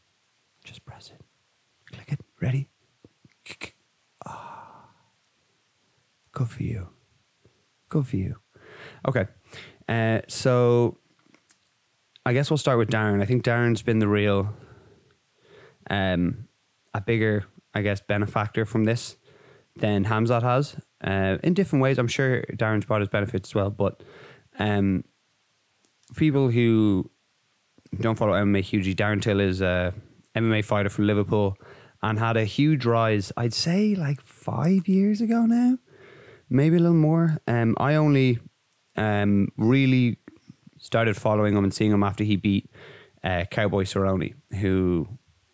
Just 0.63 0.83
press 0.85 1.11
it. 1.11 1.21
Click 1.93 2.11
it. 2.13 2.19
Ready? 2.41 2.69
Ah. 4.25 4.89
Good 6.41 6.49
for 6.49 6.63
you. 6.63 6.89
Good 7.89 8.07
for 8.07 8.17
you. 8.17 8.35
Okay. 9.07 9.27
Uh, 9.87 10.21
so 10.27 10.97
I 12.25 12.33
guess 12.33 12.49
we'll 12.49 12.57
start 12.57 12.79
with 12.79 12.89
Darren. 12.89 13.21
I 13.21 13.25
think 13.25 13.43
Darren's 13.43 13.83
been 13.83 13.99
the 13.99 14.07
real 14.07 14.51
um, 15.91 16.47
a 16.95 17.01
bigger, 17.01 17.45
I 17.75 17.83
guess, 17.83 18.01
benefactor 18.01 18.65
from 18.65 18.85
this 18.85 19.17
than 19.75 20.03
Hamzat 20.05 20.41
has. 20.41 20.77
Uh, 21.03 21.37
in 21.43 21.53
different 21.53 21.83
ways, 21.83 21.99
I'm 21.99 22.07
sure 22.07 22.41
Darren's 22.53 22.85
brought 22.85 23.01
his 23.01 23.09
benefits 23.09 23.49
as 23.49 23.53
well. 23.53 23.69
But 23.69 24.01
um, 24.57 25.03
people 26.15 26.49
who 26.49 27.11
don't 27.99 28.17
follow 28.17 28.33
MMA 28.33 28.63
hugely, 28.63 28.95
Darren 28.95 29.21
Till 29.21 29.39
is 29.39 29.61
a 29.61 29.93
MMA 30.35 30.65
fighter 30.65 30.89
from 30.89 31.05
Liverpool 31.05 31.55
and 32.01 32.17
had 32.17 32.35
a 32.35 32.45
huge 32.45 32.83
rise. 32.83 33.31
I'd 33.37 33.53
say 33.53 33.93
like 33.93 34.21
five 34.21 34.87
years 34.87 35.21
ago 35.21 35.45
now, 35.45 35.77
maybe 36.51 36.75
a 36.75 36.79
little 36.79 36.93
more. 36.93 37.39
Um, 37.47 37.75
I 37.79 37.95
only 37.95 38.39
um, 38.95 39.47
really 39.57 40.17
started 40.77 41.15
following 41.17 41.55
him 41.55 41.63
and 41.63 41.73
seeing 41.73 41.91
him 41.91 42.03
after 42.03 42.23
he 42.23 42.35
beat 42.35 42.69
uh, 43.23 43.45
Cowboy 43.49 43.85
Cerrone, 43.85 44.35
who 44.59 45.07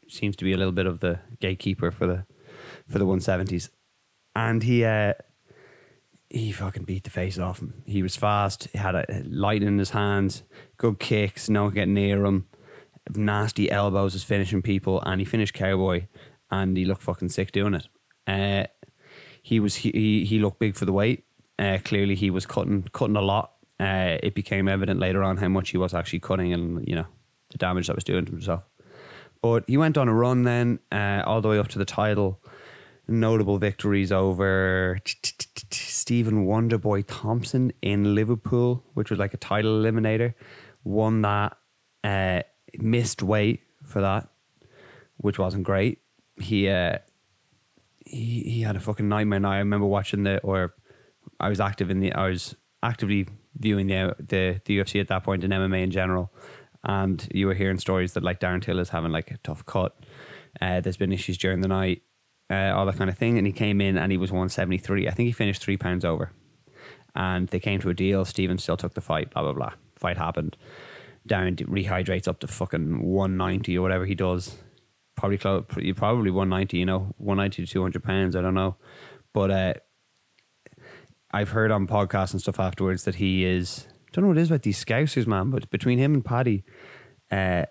seems 0.10 0.36
to 0.38 0.44
be 0.44 0.54
a 0.54 0.58
little 0.58 0.74
bit 0.74 0.88
of 0.88 1.00
the 1.00 1.20
gatekeeper 1.40 1.92
for 1.92 2.08
the 2.08 2.26
for 2.90 3.00
the 3.00 3.06
170s. 3.06 3.70
And 4.36 4.64
he 4.64 4.84
uh, 4.84 5.14
he 6.30 6.52
fucking 6.52 6.84
beat 6.84 7.04
the 7.04 7.10
face 7.10 7.38
off 7.38 7.60
him. 7.60 7.84
He 7.86 8.02
was 8.02 8.16
fast, 8.16 8.68
he 8.72 8.78
had 8.78 8.96
a 8.96 9.24
light 9.26 9.64
in 9.64 9.78
his 9.78 9.92
hands, 9.92 10.44
good 10.78 11.00
kicks, 11.00 11.48
no 11.48 11.66
one 11.66 11.74
get 11.74 11.88
near 11.88 12.26
him, 12.26 12.48
nasty 13.16 13.72
elbows 13.72 14.14
was 14.14 14.24
finishing 14.24 14.62
people, 14.62 15.02
and 15.06 15.22
he 15.22 15.26
finished 15.26 15.54
Cowboy 15.54 16.08
and 16.50 16.76
he 16.78 16.86
looked 16.86 17.04
fucking 17.04 17.30
sick 17.30 17.52
doing 17.52 17.74
it. 17.74 17.88
Uh, 18.26 18.68
he 19.48 19.62
was 19.62 19.76
he, 19.76 20.26
he 20.26 20.40
looked 20.40 20.60
big 20.60 20.76
for 20.76 20.84
the 20.84 20.92
weight. 20.92 21.24
Uh, 21.58 21.78
clearly 21.86 22.16
he 22.16 22.30
was 22.30 22.46
cutting 22.46 22.84
cutting 22.92 23.16
a 23.16 23.22
lot. 23.22 23.54
Uh, 23.80 24.18
it 24.22 24.36
became 24.36 24.68
evident 24.68 25.00
later 25.00 25.24
on 25.24 25.38
how 25.38 25.48
much 25.48 25.70
he 25.70 25.78
was 25.78 25.94
actually 25.94 26.20
cutting 26.20 26.52
and 26.52 26.86
you 26.86 26.94
know 26.94 27.06
the 27.52 27.58
damage 27.58 27.88
that 27.88 27.96
was 27.96 28.04
doing 28.04 28.26
to 28.26 28.32
himself. 28.34 28.64
But 29.42 29.64
he 29.66 29.78
went 29.78 29.98
on 29.98 30.10
a 30.10 30.14
run 30.14 30.44
then, 30.44 30.80
uh, 30.92 31.24
all 31.26 31.40
the 31.40 31.48
way 31.48 31.60
up 31.60 31.70
to 31.70 31.80
the 31.80 31.86
title. 31.86 32.42
Notable 33.08 33.58
victories 33.58 34.12
over 34.12 35.00
Stephen 35.72 36.46
Wonderboy 36.46 37.06
Thompson 37.08 37.72
in 37.82 38.16
Liverpool, 38.16 38.84
which 38.96 39.10
was 39.10 39.18
like 39.18 39.34
a 39.34 39.38
title 39.38 39.82
eliminator. 39.82 40.34
Won 40.84 41.22
that, 41.22 41.56
uh, 42.04 42.42
missed 42.80 43.24
weight 43.24 43.62
for 43.86 44.02
that, 44.02 44.28
which 45.16 45.40
wasn't 45.40 45.64
great. 45.64 46.00
He 46.36 46.68
uh, 46.68 46.98
he 48.10 48.44
he 48.44 48.62
had 48.62 48.76
a 48.76 48.80
fucking 48.80 49.08
nightmare. 49.08 49.40
Now 49.40 49.52
I 49.52 49.58
remember 49.60 49.86
watching 49.86 50.24
the 50.24 50.40
or 50.40 50.74
I 51.40 51.50
was 51.50 51.60
active 51.60 51.90
in 51.90 52.00
the 52.00 52.14
I 52.14 52.30
was 52.30 52.56
actively 52.84 53.28
viewing 53.58 53.88
the 53.88 54.16
the, 54.20 54.62
the 54.66 54.78
UFC 54.78 55.00
at 55.00 55.08
that 55.10 55.24
point 55.24 55.44
in 55.44 55.52
MMA 55.52 55.84
in 55.84 55.92
general, 55.92 56.32
and 56.84 57.28
you 57.34 57.48
were 57.48 57.54
hearing 57.54 57.80
stories 57.80 58.14
that 58.14 58.24
like 58.24 58.40
Darren 58.40 58.62
Till 58.62 58.80
is 58.80 58.90
having 58.90 59.12
like 59.12 59.32
a 59.32 59.38
tough 59.38 59.66
cut. 59.66 59.96
Uh, 60.62 60.80
there's 60.80 60.98
been 60.98 61.12
issues 61.12 61.38
during 61.38 61.62
the 61.62 61.68
night, 61.68 62.02
uh, 62.50 62.74
all 62.76 62.86
that 62.86 62.98
kind 62.98 63.10
of 63.10 63.18
thing. 63.18 63.38
And 63.38 63.46
he 63.46 63.54
came 63.54 63.82
in 63.82 63.98
and 63.98 64.12
he 64.12 64.18
was 64.18 64.32
173. 64.32 65.08
I 65.08 65.12
think 65.12 65.28
he 65.28 65.34
finished 65.34 65.62
three 65.62 65.78
pounds 65.78 66.06
over. 66.06 66.32
And 67.16 67.48
they 67.50 67.60
came 67.60 67.80
to 67.82 67.90
a 67.90 67.94
deal. 67.94 68.26
Stephen 68.26 68.58
still 68.58 68.78
took 68.78 68.94
the 68.94 69.02
fight, 69.02 69.32
blah, 69.32 69.44
blah, 69.44 69.54
blah. 69.54 69.74
fight 69.96 70.18
happened. 70.18 70.56
Darren 71.28 71.58
rehydrates 71.68 72.28
up 72.28 72.40
to 72.40 72.48
fucking 72.48 73.04
190 73.04 73.78
or 73.78 73.82
whatever 73.82 74.06
he 74.06 74.16
does. 74.16 74.56
Probably 75.18 75.38
close, 75.38 75.66
probably 75.68 76.32
190, 76.32 76.78
you 76.78 76.86
know, 76.86 77.14
190 77.18 77.66
to 77.66 77.72
200 77.72 78.04
pounds. 78.04 78.36
I 78.36 78.42
don't 78.42 78.54
know. 78.54 78.78
But 79.34 79.52
uh, 79.52 79.74
I've 81.32 81.50
heard 81.50 81.72
on 81.72 81.88
podcasts 81.88 82.32
and 82.32 82.42
stuff 82.42 82.60
afterwards 82.60 83.04
that 83.04 83.16
he 83.16 83.44
is, 83.44 83.88
I 83.90 84.10
don't 84.14 84.24
know 84.24 84.30
what 84.30 84.38
it 84.38 84.42
is 84.42 84.50
about 84.50 84.62
these 84.62 84.84
Scousers, 84.84 85.28
man, 85.28 85.50
but 85.50 85.70
between 85.70 86.00
him 86.00 86.14
and 86.14 86.24
Paddy, 86.24 86.64
uh, 87.32 87.66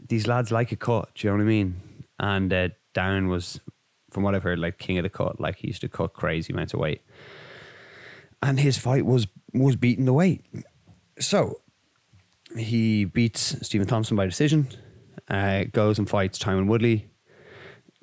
these 0.00 0.26
lads 0.26 0.50
like 0.50 0.72
a 0.72 0.76
cut. 0.76 1.10
Do 1.14 1.26
you 1.26 1.32
know 1.32 1.38
what 1.38 1.42
I 1.42 1.46
mean? 1.46 1.82
And 2.18 2.52
uh, 2.52 2.68
Darren 2.94 3.28
was, 3.28 3.60
from 4.10 4.22
what 4.22 4.34
I've 4.34 4.42
heard, 4.42 4.58
like 4.58 4.78
king 4.78 4.98
of 4.98 5.02
the 5.02 5.10
cut. 5.10 5.40
Like 5.40 5.56
he 5.56 5.68
used 5.68 5.80
to 5.82 5.88
cut 5.88 6.12
crazy 6.12 6.52
amounts 6.52 6.74
of 6.74 6.80
weight, 6.80 7.02
and 8.42 8.58
his 8.58 8.78
fight 8.78 9.04
was 9.04 9.26
was 9.52 9.76
beating 9.76 10.04
the 10.04 10.12
weight. 10.12 10.44
So 11.18 11.60
he 12.56 13.04
beats 13.04 13.56
Stephen 13.66 13.86
Thompson 13.86 14.16
by 14.16 14.26
decision. 14.26 14.68
Uh, 15.28 15.64
goes 15.72 15.98
and 15.98 16.08
fights 16.08 16.38
Tyron 16.38 16.66
Woodley. 16.66 17.10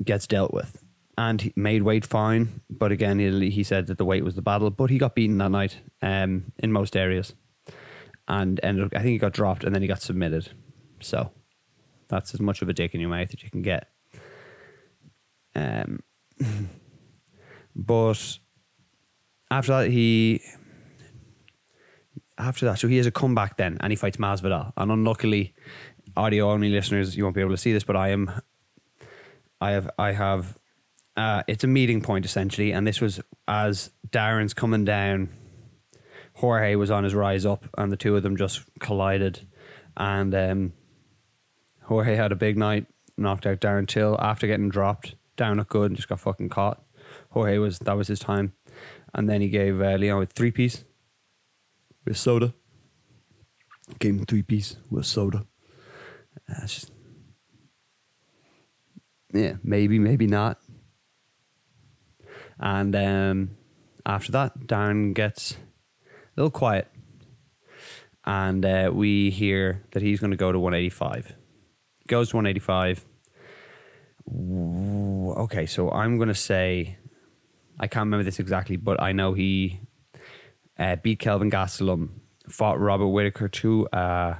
Gets 0.03 0.27
dealt 0.27 0.53
with, 0.53 0.83
and 1.17 1.41
he 1.41 1.53
made 1.55 1.83
weight 1.83 2.05
fine. 2.05 2.61
But 2.69 2.91
again, 2.91 3.17
he, 3.17 3.49
he 3.49 3.63
said 3.63 3.87
that 3.87 3.97
the 3.97 4.03
weight 4.03 4.25
was 4.25 4.35
the 4.35 4.41
battle. 4.41 4.69
But 4.69 4.89
he 4.89 4.97
got 4.97 5.15
beaten 5.15 5.37
that 5.37 5.51
night 5.51 5.79
um, 6.01 6.51
in 6.59 6.73
most 6.73 6.97
areas, 6.97 7.33
and 8.27 8.59
ended. 8.61 8.85
Up, 8.85 8.91
I 8.93 8.97
think 8.97 9.11
he 9.11 9.17
got 9.17 9.31
dropped, 9.31 9.63
and 9.63 9.73
then 9.73 9.81
he 9.81 9.87
got 9.87 10.01
submitted. 10.01 10.51
So 10.99 11.31
that's 12.09 12.33
as 12.33 12.41
much 12.41 12.61
of 12.61 12.67
a 12.67 12.73
dick 12.73 12.93
in 12.93 12.99
your 12.99 13.09
mouth 13.09 13.29
that 13.29 13.41
you 13.41 13.49
can 13.49 13.61
get. 13.61 13.87
Um, 15.55 16.03
but 17.75 18.39
after 19.49 19.71
that, 19.71 19.89
he 19.89 20.41
after 22.37 22.65
that, 22.65 22.79
so 22.79 22.87
he 22.87 22.97
has 22.97 23.05
a 23.05 23.11
comeback 23.11 23.57
then, 23.57 23.77
and 23.79 23.91
he 23.91 23.95
fights 23.95 24.17
Masvidal. 24.17 24.73
And 24.75 24.91
unluckily, 24.91 25.53
audio 26.15 26.51
only 26.51 26.69
listeners, 26.69 27.15
you 27.15 27.23
won't 27.23 27.35
be 27.35 27.41
able 27.41 27.51
to 27.51 27.57
see 27.57 27.73
this, 27.73 27.83
but 27.83 27.95
I 27.95 28.09
am, 28.09 28.31
I 29.61 29.71
have, 29.71 29.89
I 29.97 30.11
have, 30.11 30.57
uh, 31.17 31.43
it's 31.47 31.63
a 31.63 31.67
meeting 31.67 32.01
point 32.01 32.25
essentially, 32.25 32.71
and 32.71 32.85
this 32.85 33.01
was 33.01 33.19
as 33.47 33.91
Darren's 34.09 34.53
coming 34.53 34.85
down. 34.85 35.29
Jorge 36.35 36.75
was 36.75 36.91
on 36.91 37.05
his 37.05 37.15
rise 37.15 37.45
up, 37.45 37.65
and 37.77 37.91
the 37.91 37.97
two 37.97 38.15
of 38.17 38.23
them 38.23 38.35
just 38.35 38.63
collided, 38.79 39.47
and 39.95 40.35
um, 40.35 40.73
Jorge 41.83 42.15
had 42.15 42.33
a 42.33 42.35
big 42.35 42.57
night, 42.57 42.87
knocked 43.17 43.45
out 43.45 43.61
Darren 43.61 43.87
Till 43.87 44.17
after 44.19 44.45
getting 44.45 44.69
dropped. 44.69 45.15
Down 45.37 45.57
looked 45.57 45.69
good 45.69 45.91
and 45.91 45.95
just 45.95 46.09
got 46.09 46.19
fucking 46.19 46.49
caught. 46.49 46.83
Jorge 47.29 47.57
was 47.57 47.79
that 47.79 47.95
was 47.95 48.07
his 48.07 48.19
time, 48.19 48.53
and 49.13 49.29
then 49.29 49.41
he 49.41 49.49
gave 49.49 49.81
uh, 49.81 49.95
Leon 49.95 50.23
a 50.23 50.25
three 50.25 50.51
piece 50.51 50.83
with 52.03 52.17
soda. 52.17 52.53
Gave 53.99 54.15
him 54.15 54.25
three 54.25 54.43
piece 54.43 54.77
with 54.89 55.05
soda. 55.05 55.45
It's 56.47 56.73
just, 56.75 56.91
yeah, 59.33 59.53
maybe, 59.63 59.99
maybe 59.99 60.27
not. 60.27 60.59
And 62.59 62.95
um, 62.95 63.57
after 64.05 64.31
that, 64.31 64.59
Darren 64.59 65.13
gets 65.13 65.53
a 65.53 65.57
little 66.37 66.51
quiet, 66.51 66.87
and 68.23 68.65
uh, 68.65 68.91
we 68.93 69.29
hear 69.29 69.83
that 69.91 70.01
he's 70.01 70.19
going 70.19 70.31
to 70.31 70.37
go 70.37 70.51
to 70.51 70.59
185. 70.59 71.35
Goes 72.07 72.29
to 72.29 72.37
185. 72.37 73.05
Ooh, 74.29 75.05
Okay, 75.37 75.65
so 75.65 75.91
I'm 75.91 76.17
going 76.17 76.29
to 76.29 76.35
say, 76.35 76.97
I 77.79 77.87
can't 77.87 78.05
remember 78.05 78.23
this 78.23 78.39
exactly, 78.39 78.77
but 78.77 79.01
I 79.01 79.11
know 79.11 79.33
he 79.33 79.81
uh, 80.79 80.95
beat 80.95 81.19
Kelvin 81.19 81.51
Gastelum, 81.51 82.09
fought 82.49 82.79
Robert 82.79 83.07
Whitaker 83.07 83.49
to 83.49 83.87
uh, 83.89 84.35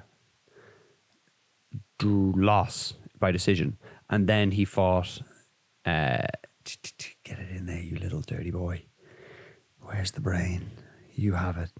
drew 1.97 2.33
loss 2.35 2.93
by 3.19 3.31
decision, 3.31 3.77
and 4.09 4.27
then 4.27 4.51
he 4.51 4.65
fought. 4.65 5.21
Uh, 5.85 6.25
get 7.23 7.39
it 7.39 7.55
in 7.55 7.67
there, 7.67 7.79
you 7.79 7.97
little 7.97 8.21
dirty 8.21 8.49
boy. 8.51 8.83
Where's 9.81 10.11
the 10.11 10.21
brain? 10.21 10.71
You 11.13 11.33
have 11.33 11.57
it. 11.57 11.71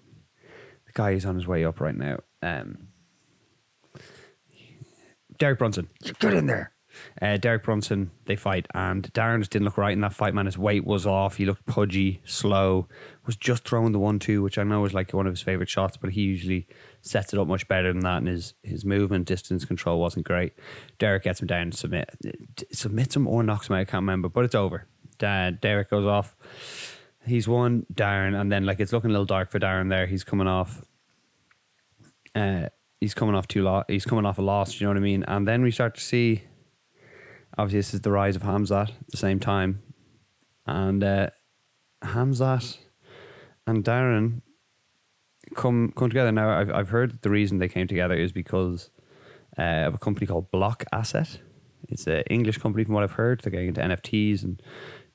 The 0.86 0.92
guy 0.94 1.12
is 1.12 1.26
on 1.26 1.36
his 1.36 1.48
way 1.48 1.66
up 1.66 1.82
right 1.82 1.96
now. 1.96 2.20
Um, 2.42 2.90
Derek 5.38 5.58
Brunson, 5.58 5.90
get 6.20 6.34
in 6.34 6.46
there. 6.46 6.72
Uh, 7.22 7.38
Derek 7.38 7.64
Brunson, 7.64 8.12
they 8.26 8.36
fight, 8.36 8.68
and 8.74 9.12
Darren 9.14 9.40
just 9.40 9.52
didn't 9.52 9.66
look 9.66 9.78
right 9.78 9.94
in 9.94 10.02
that 10.02 10.14
fight, 10.14 10.34
man. 10.34 10.46
His 10.46 10.58
weight 10.58 10.86
was 10.86 11.06
off. 11.06 11.38
He 11.38 11.46
looked 11.46 11.66
pudgy, 11.66 12.22
slow, 12.26 12.88
was 13.26 13.36
just 13.36 13.68
throwing 13.68 13.92
the 13.92 14.00
one 14.00 14.20
two, 14.20 14.42
which 14.42 14.58
I 14.58 14.64
know 14.64 14.84
is 14.86 14.94
like 14.94 15.14
one 15.14 15.28
of 15.28 15.34
his 15.34 15.42
favorite 15.42 15.70
shots, 15.70 15.98
but 15.98 16.12
he 16.12 16.22
usually 16.22 16.68
sets 17.02 17.34
it 17.34 17.40
up 17.40 17.48
much 17.48 17.68
better 17.68 17.92
than 17.94 18.02
that, 18.02 18.18
and 18.18 18.28
his, 18.28 18.54
his 18.64 18.84
movement, 18.86 19.28
distance 19.28 19.66
control 19.66 20.00
wasn't 20.00 20.26
great. 20.26 20.54
Derek 21.00 21.24
gets 21.24 21.42
him 21.42 21.48
down, 21.48 21.72
submit, 21.72 22.10
submits 22.72 23.16
him 23.16 23.28
or 23.28 23.44
knocks 23.44 23.70
him 23.70 23.76
out, 23.76 23.80
I 23.80 23.86
can't 23.86 24.02
remember, 24.04 24.30
but 24.30 24.46
it's 24.46 24.56
over. 24.56 24.88
Da- 25.18 25.52
Derek 25.52 25.90
goes 25.90 26.06
off. 26.06 26.36
He's 27.26 27.48
won 27.48 27.86
Darren, 27.94 28.40
and 28.40 28.52
then 28.52 28.66
like 28.66 28.80
it's 28.80 28.94
looking 28.94 29.10
a 29.10 29.14
little 29.14 29.26
dark 29.26 29.50
for 29.50 29.60
Darren 29.60 29.90
there. 29.90 30.06
He's 30.06 30.24
coming 30.24 30.48
off. 30.48 30.84
Uh, 32.36 32.70
he's 33.00 33.14
coming 33.14 33.34
off 33.34 33.48
two 33.48 33.64
lo- 33.64 33.84
He's 33.88 34.06
coming 34.06 34.26
off 34.26 34.38
a 34.38 34.42
loss. 34.42 34.80
You 34.80 34.86
know 34.86 34.92
what 34.92 34.98
I 34.98 35.02
mean? 35.02 35.24
And 35.28 35.48
then 35.48 35.64
we 35.64 35.72
start 35.72 35.96
to 35.96 36.02
see 36.02 36.44
obviously 37.58 37.80
this 37.80 37.94
is 37.94 38.02
the 38.02 38.12
rise 38.12 38.36
of 38.36 38.44
Hamzat 38.44 38.90
at 38.90 39.08
the 39.10 39.18
same 39.18 39.40
time, 39.40 39.82
and 40.66 41.04
uh, 41.04 41.30
Hamzat 42.04 42.78
and 43.68 43.84
Darren 43.84 44.42
come 45.56 45.92
come 45.96 46.10
together. 46.10 46.32
Now 46.32 46.60
I've 46.60 46.72
I've 46.72 46.90
heard 46.90 47.22
the 47.22 47.30
reason 47.30 47.60
they 47.60 47.68
came 47.68 47.88
together 47.88 48.16
is 48.16 48.32
because 48.32 48.90
uh, 49.58 49.88
of 49.88 49.96
a 49.96 49.98
company 49.98 50.28
called 50.28 50.52
Blockasset. 50.52 51.40
It's 51.88 52.08
an 52.08 52.24
English 52.30 52.58
company 52.58 52.84
from 52.84 52.96
what 52.96 53.04
I've 53.04 53.14
heard. 53.14 53.42
They're 53.42 53.52
getting 53.52 53.68
into 53.68 53.82
NFTs 53.82 54.44
and 54.44 54.62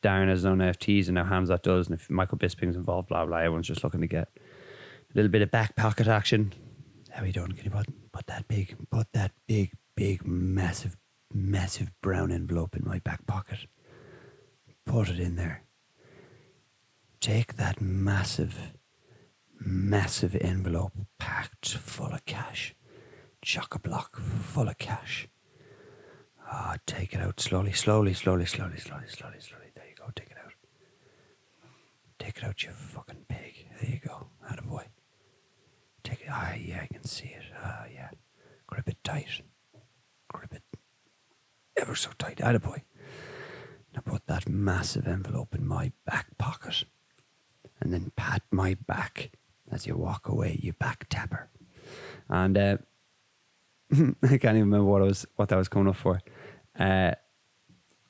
Darren 0.03 0.29
has 0.29 0.38
his 0.38 0.46
own 0.46 0.59
NFTs 0.59 1.07
and 1.07 1.16
now 1.16 1.24
Hamzat 1.24 1.62
does. 1.62 1.88
And 1.88 1.98
if 1.98 2.09
Michael 2.09 2.38
Bisping's 2.38 2.76
involved, 2.76 3.09
blah 3.09 3.26
blah, 3.26 3.38
everyone's 3.38 3.66
just 3.66 3.85
looking 3.85 4.00
to 4.00 4.07
get 4.07 4.29
a 4.35 5.16
little 5.16 5.31
bit 5.31 5.42
of 5.42 5.50
back 5.50 5.76
pocket 5.76 6.07
action. 6.07 6.53
How 7.11 7.22
are 7.22 7.26
you 7.26 7.33
doing? 7.33 7.53
Can 7.53 7.64
you 7.64 7.70
put 7.70 7.87
put 8.12 8.26
that 8.29 8.46
big 8.48 8.76
put 8.90 9.09
that 9.12 9.33
big 9.46 9.72
big 9.96 10.26
massive 10.26 10.96
massive 11.32 11.90
brown 12.00 12.30
envelope 12.30 12.76
in 12.76 12.84
my 12.84 12.98
back 12.98 13.26
pocket. 13.26 13.60
Put 14.86 15.08
it 15.08 15.20
in 15.20 15.36
there. 15.36 15.62
Take 17.20 17.56
that 17.56 17.80
massive, 17.80 18.72
massive 19.58 20.34
envelope 20.36 20.92
packed 21.18 21.74
full 21.74 22.12
of 22.12 22.24
cash. 22.24 22.74
Chock 23.42 23.74
a 23.74 23.78
block 23.78 24.18
full 24.18 24.68
of 24.68 24.78
cash. 24.78 25.28
Ah, 26.50 26.76
take 26.86 27.14
it 27.14 27.20
out 27.20 27.40
slowly, 27.40 27.72
slowly, 27.72 28.12
slowly, 28.14 28.46
slowly, 28.46 28.78
slowly, 28.78 29.06
slowly, 29.08 29.40
slowly. 29.40 29.66
There 29.74 29.84
you 29.86 29.94
go, 29.96 30.10
take 30.16 30.30
it 30.30 30.36
out. 30.44 30.52
Take 32.18 32.38
it 32.38 32.44
out, 32.44 32.62
you 32.62 32.70
fucking 32.70 33.24
pig. 33.28 33.66
There 33.80 33.90
you 33.90 34.00
go. 34.06 34.26
Attaboy. 34.50 34.84
Take 36.02 36.22
it. 36.22 36.28
Ah, 36.30 36.54
yeah, 36.54 36.80
I 36.82 36.86
can 36.86 37.04
see 37.04 37.28
it. 37.28 37.44
Ah, 37.62 37.84
yeah. 37.92 38.10
Grip 38.66 38.88
it 38.88 38.98
tight. 39.04 39.42
Grip 40.28 40.52
it 40.52 40.62
ever 41.80 41.94
so 41.94 42.10
tight. 42.18 42.38
Attaboy. 42.38 42.82
I 43.96 44.00
put 44.00 44.26
that 44.26 44.48
massive 44.48 45.06
envelope 45.06 45.54
in 45.54 45.66
my 45.66 45.92
back 46.06 46.38
pocket 46.38 46.84
and 47.80 47.92
then 47.92 48.12
pat 48.16 48.42
my 48.50 48.76
back 48.86 49.32
as 49.70 49.86
you 49.86 49.96
walk 49.96 50.28
away, 50.28 50.58
you 50.62 50.72
back 50.72 51.08
tapper. 51.08 51.48
And 52.28 52.56
uh, 52.56 52.76
I 53.92 54.38
can't 54.38 54.56
even 54.56 54.70
remember 54.70 54.84
what 54.84 55.02
I 55.02 55.06
was 55.06 55.26
what 55.36 55.48
that 55.48 55.56
was 55.56 55.68
coming 55.68 55.88
up 55.88 55.96
for. 55.96 56.20
Uh, 56.78 57.12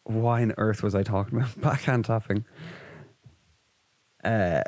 why 0.05 0.43
on 0.43 0.53
earth 0.59 0.83
was 0.83 0.95
I 0.95 1.03
talking 1.03 1.39
about 1.39 1.61
backhand 1.61 2.05
tapping? 2.05 2.45
Uh, 4.23 4.63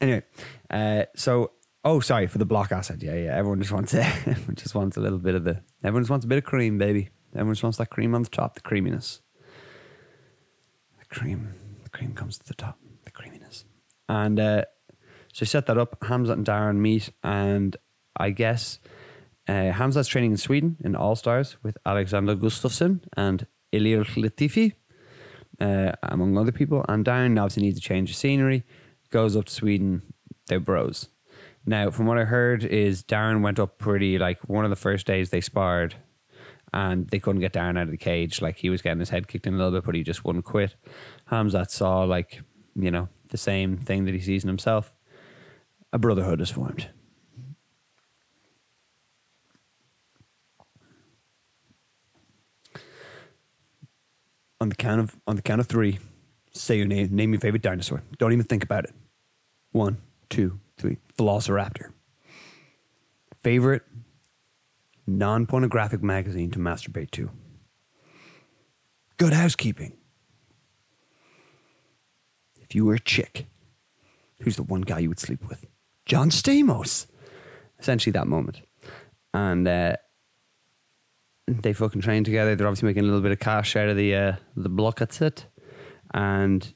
anyway, 0.00 0.22
uh, 0.70 1.04
so 1.14 1.52
oh, 1.84 2.00
sorry 2.00 2.26
for 2.26 2.38
the 2.38 2.46
Blockasset. 2.46 3.02
Yeah, 3.02 3.14
yeah. 3.14 3.36
Everyone 3.36 3.60
just 3.60 3.72
wants 3.72 3.94
everyone 3.94 4.56
just 4.56 4.74
wants 4.74 4.96
a 4.96 5.00
little 5.00 5.18
bit 5.18 5.34
of 5.34 5.44
the. 5.44 5.60
Everyone 5.82 6.02
just 6.02 6.10
wants 6.10 6.24
a 6.24 6.28
bit 6.28 6.38
of 6.38 6.44
cream, 6.44 6.78
baby. 6.78 7.10
Everyone 7.34 7.54
just 7.54 7.62
wants 7.62 7.78
that 7.78 7.90
cream 7.90 8.14
on 8.14 8.22
the 8.22 8.30
top, 8.30 8.54
the 8.54 8.60
creaminess. 8.60 9.20
The 10.98 11.06
cream, 11.06 11.54
the 11.82 11.90
cream 11.90 12.14
comes 12.14 12.38
to 12.38 12.46
the 12.46 12.54
top, 12.54 12.78
the 13.04 13.10
creaminess, 13.10 13.64
and 14.08 14.38
uh, 14.38 14.64
so 15.32 15.44
set 15.44 15.66
that 15.66 15.78
up. 15.78 15.98
Hamzat 16.00 16.34
and 16.34 16.46
Darren 16.46 16.76
meet, 16.76 17.10
and 17.22 17.76
I 18.16 18.30
guess 18.30 18.78
uh, 19.48 19.72
Hamzat's 19.72 20.08
training 20.08 20.32
in 20.32 20.36
Sweden 20.36 20.76
in 20.84 20.94
All 20.94 21.16
Stars 21.16 21.56
with 21.62 21.76
Alexander 21.84 22.34
Gustafsson 22.36 23.00
and 23.16 23.46
Ilir 23.72 24.04
Latifi, 24.04 24.72
uh, 25.60 25.92
among 26.04 26.38
other 26.38 26.52
people. 26.52 26.84
And 26.88 27.04
Darren 27.04 27.38
obviously 27.38 27.64
needs 27.64 27.78
a 27.78 27.82
change 27.82 28.10
of 28.10 28.16
scenery, 28.16 28.64
goes 29.10 29.36
up 29.36 29.46
to 29.46 29.52
Sweden. 29.52 30.02
They're 30.46 30.60
bros. 30.60 31.08
Now, 31.66 31.90
from 31.90 32.06
what 32.06 32.18
I 32.18 32.24
heard, 32.24 32.64
is 32.64 33.02
Darren 33.02 33.42
went 33.42 33.58
up 33.58 33.78
pretty 33.78 34.18
like 34.18 34.40
one 34.48 34.64
of 34.64 34.70
the 34.70 34.76
first 34.76 35.06
days 35.06 35.30
they 35.30 35.40
sparred, 35.40 35.94
and 36.72 37.08
they 37.08 37.18
couldn't 37.18 37.40
get 37.40 37.52
Darren 37.52 37.78
out 37.78 37.84
of 37.84 37.90
the 37.90 37.96
cage. 37.96 38.42
Like 38.42 38.56
he 38.56 38.70
was 38.70 38.82
getting 38.82 39.00
his 39.00 39.10
head 39.10 39.28
kicked 39.28 39.46
in 39.46 39.54
a 39.54 39.56
little 39.56 39.72
bit, 39.72 39.84
but 39.84 39.94
he 39.94 40.02
just 40.02 40.24
wouldn't 40.24 40.44
quit. 40.44 40.74
Hamzat 41.30 41.70
saw 41.70 42.02
like 42.02 42.42
you 42.76 42.90
know, 42.90 43.08
the 43.28 43.36
same 43.36 43.76
thing 43.76 44.04
that 44.04 44.14
he 44.14 44.20
sees 44.20 44.44
in 44.44 44.48
himself. 44.48 44.92
A 45.92 45.98
brotherhood 45.98 46.40
is 46.40 46.50
formed. 46.50 46.88
On 54.60 54.68
the 54.68 54.74
count 54.74 55.00
of 55.00 55.16
on 55.26 55.36
the 55.36 55.42
count 55.42 55.60
of 55.60 55.66
three, 55.66 55.98
say 56.52 56.76
your 56.76 56.86
name. 56.86 57.14
Name 57.14 57.32
your 57.32 57.40
favorite 57.40 57.62
dinosaur. 57.62 58.02
Don't 58.18 58.32
even 58.32 58.46
think 58.46 58.64
about 58.64 58.84
it. 58.84 58.94
One, 59.72 59.98
two, 60.30 60.58
three. 60.76 60.98
Velociraptor. 61.18 61.92
Favorite 63.42 63.82
non-pornographic 65.06 66.02
magazine 66.02 66.50
to 66.50 66.58
masturbate 66.58 67.10
to. 67.10 67.30
Good 69.16 69.32
housekeeping. 69.32 69.96
If 72.62 72.74
you 72.74 72.84
were 72.84 72.94
a 72.94 73.00
chick, 73.00 73.46
who's 74.40 74.56
the 74.56 74.62
one 74.62 74.80
guy 74.80 75.00
you 75.00 75.08
would 75.08 75.20
sleep 75.20 75.46
with? 75.48 75.66
John 76.06 76.30
Stamos. 76.30 77.06
Essentially 77.78 78.12
that 78.12 78.26
moment. 78.26 78.62
And 79.34 79.68
uh, 79.68 79.96
they 81.46 81.72
fucking 81.72 82.00
train 82.00 82.24
together. 82.24 82.54
They're 82.54 82.66
obviously 82.66 82.86
making 82.86 83.02
a 83.02 83.06
little 83.06 83.20
bit 83.20 83.32
of 83.32 83.40
cash 83.40 83.76
out 83.76 83.88
of 83.88 83.96
the 83.96 84.14
uh, 84.14 84.36
the 84.56 84.68
block 84.68 85.02
at 85.02 85.20
it. 85.20 85.46
And, 86.14 86.72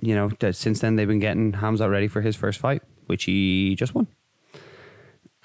you 0.00 0.14
know, 0.14 0.30
since 0.50 0.80
then 0.80 0.96
they've 0.96 1.06
been 1.06 1.18
getting 1.18 1.52
Hamzat 1.52 1.90
ready 1.90 2.08
for 2.08 2.22
his 2.22 2.34
first 2.34 2.58
fight, 2.58 2.82
which 3.08 3.24
he 3.24 3.74
just 3.74 3.94
won. 3.94 4.06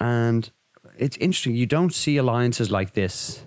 And 0.00 0.50
it's 0.98 1.16
interesting. 1.16 1.54
You 1.54 1.66
don't 1.66 1.92
see 1.92 2.16
alliances 2.16 2.70
like 2.70 2.92
this, 2.94 3.44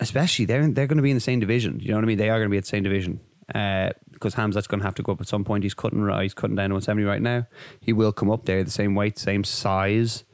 especially 0.00 0.44
they're 0.44 0.68
they're 0.68 0.86
going 0.86 0.96
to 0.96 1.02
be 1.02 1.10
in 1.10 1.16
the 1.16 1.20
same 1.20 1.40
division. 1.40 1.80
You 1.80 1.90
know 1.90 1.96
what 1.96 2.04
I 2.04 2.06
mean? 2.06 2.18
They 2.18 2.30
are 2.30 2.38
going 2.38 2.48
to 2.48 2.50
be 2.50 2.58
at 2.58 2.64
the 2.64 2.68
same 2.68 2.82
division 2.82 3.20
uh, 3.54 3.90
because 4.12 4.34
Hamzat's 4.34 4.66
going 4.66 4.80
to 4.80 4.86
have 4.86 4.94
to 4.96 5.02
go 5.02 5.12
up 5.12 5.20
at 5.20 5.28
some 5.28 5.44
point. 5.44 5.62
He's 5.62 5.74
cutting 5.74 6.08
he's 6.20 6.34
cutting 6.34 6.56
down 6.56 6.70
to 6.70 6.74
170 6.74 7.04
right 7.04 7.22
now. 7.22 7.46
He 7.80 7.92
will 7.92 8.12
come 8.12 8.30
up 8.30 8.44
there 8.46 8.62
the 8.64 8.70
same 8.70 8.94
weight, 8.94 9.18
same 9.18 9.44
size. 9.44 10.24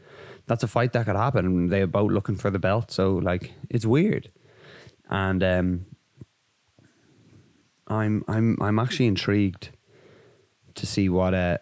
That's 0.47 0.63
a 0.63 0.69
fight 0.69 0.93
that 0.93 1.07
could 1.07 1.17
happen. 1.17 1.69
They're 1.69 1.87
both 1.87 2.11
looking 2.11 2.37
for 2.37 2.51
the 2.51 2.59
belt, 2.59 2.91
so 2.91 3.15
like 3.15 3.53
it's 3.71 3.87
weird. 3.87 4.31
And 5.09 5.43
um, 5.43 5.87
I'm 7.87 8.25
I'm 8.29 8.59
I'm 8.61 8.79
actually 8.79 9.07
intrigued 9.07 9.71
to 10.75 10.87
see 10.87 11.09
what 11.09 11.35
uh 11.35 11.59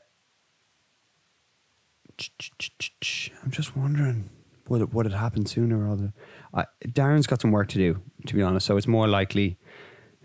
I'm 3.42 3.50
just 3.50 3.76
wondering 3.76 4.30
it 4.78 4.94
would 4.94 5.06
it 5.06 5.12
happen 5.12 5.46
sooner 5.46 5.84
or 5.84 5.92
other. 5.92 6.12
I, 6.54 6.64
Darren's 6.86 7.26
got 7.26 7.40
some 7.40 7.50
work 7.50 7.68
to 7.68 7.78
do, 7.78 8.00
to 8.26 8.34
be 8.34 8.42
honest. 8.42 8.66
So 8.66 8.76
it's 8.76 8.86
more 8.86 9.08
likely 9.08 9.58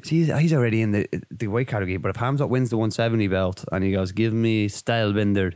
he's 0.06 0.28
he's 0.38 0.54
already 0.54 0.82
in 0.82 0.92
the 0.92 1.08
the 1.32 1.48
weight 1.48 1.68
category. 1.68 1.98
But 1.98 2.10
if 2.10 2.18
Hamzat 2.18 2.50
wins 2.50 2.70
the 2.70 2.78
170 2.78 3.28
belt 3.28 3.66
and 3.72 3.84
he 3.84 3.92
goes, 3.92 4.12
"Give 4.12 4.34
me 4.34 4.68
Stylebender," 4.68 5.54